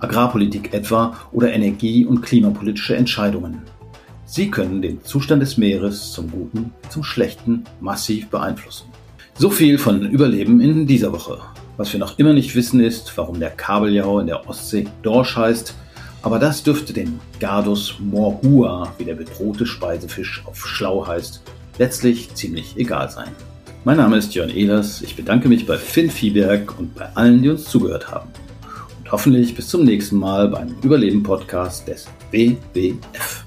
Agrarpolitik 0.00 0.74
etwa 0.74 1.16
oder 1.30 1.52
energie- 1.52 2.04
und 2.04 2.22
klimapolitische 2.22 2.96
Entscheidungen. 2.96 3.62
Sie 4.24 4.50
können 4.50 4.82
den 4.82 5.04
Zustand 5.04 5.42
des 5.42 5.58
Meeres 5.58 6.12
zum 6.12 6.30
Guten, 6.30 6.72
zum 6.88 7.04
Schlechten 7.04 7.64
massiv 7.80 8.28
beeinflussen. 8.28 8.86
So 9.38 9.50
viel 9.50 9.78
von 9.78 10.08
Überleben 10.08 10.60
in 10.60 10.86
dieser 10.86 11.12
Woche. 11.12 11.38
Was 11.76 11.92
wir 11.92 12.00
noch 12.00 12.18
immer 12.18 12.32
nicht 12.32 12.54
wissen 12.54 12.80
ist, 12.80 13.16
warum 13.16 13.40
der 13.40 13.50
Kabeljau 13.50 14.20
in 14.20 14.26
der 14.26 14.48
Ostsee 14.48 14.86
Dorsch 15.02 15.36
heißt, 15.36 15.74
aber 16.22 16.38
das 16.38 16.62
dürfte 16.62 16.92
den 16.92 17.18
Gardus 17.40 17.96
morhua, 17.98 18.92
wie 18.98 19.04
der 19.04 19.14
bedrohte 19.14 19.66
Speisefisch 19.66 20.42
auf 20.46 20.66
schlau 20.66 21.06
heißt, 21.06 21.42
letztlich 21.78 22.34
ziemlich 22.34 22.76
egal 22.76 23.10
sein. 23.10 23.32
Mein 23.84 23.96
Name 23.96 24.16
ist 24.16 24.32
Jörn 24.32 24.48
Ehlers. 24.48 25.02
Ich 25.02 25.16
bedanke 25.16 25.48
mich 25.48 25.66
bei 25.66 25.76
Finn 25.76 26.08
Fieberg 26.08 26.78
und 26.78 26.94
bei 26.94 27.04
allen, 27.16 27.42
die 27.42 27.48
uns 27.48 27.64
zugehört 27.64 28.12
haben. 28.12 28.30
Und 29.00 29.10
hoffentlich 29.10 29.56
bis 29.56 29.66
zum 29.66 29.82
nächsten 29.82 30.18
Mal 30.18 30.46
beim 30.46 30.76
Überleben-Podcast 30.82 31.88
des 31.88 32.06
WWF. 32.30 33.44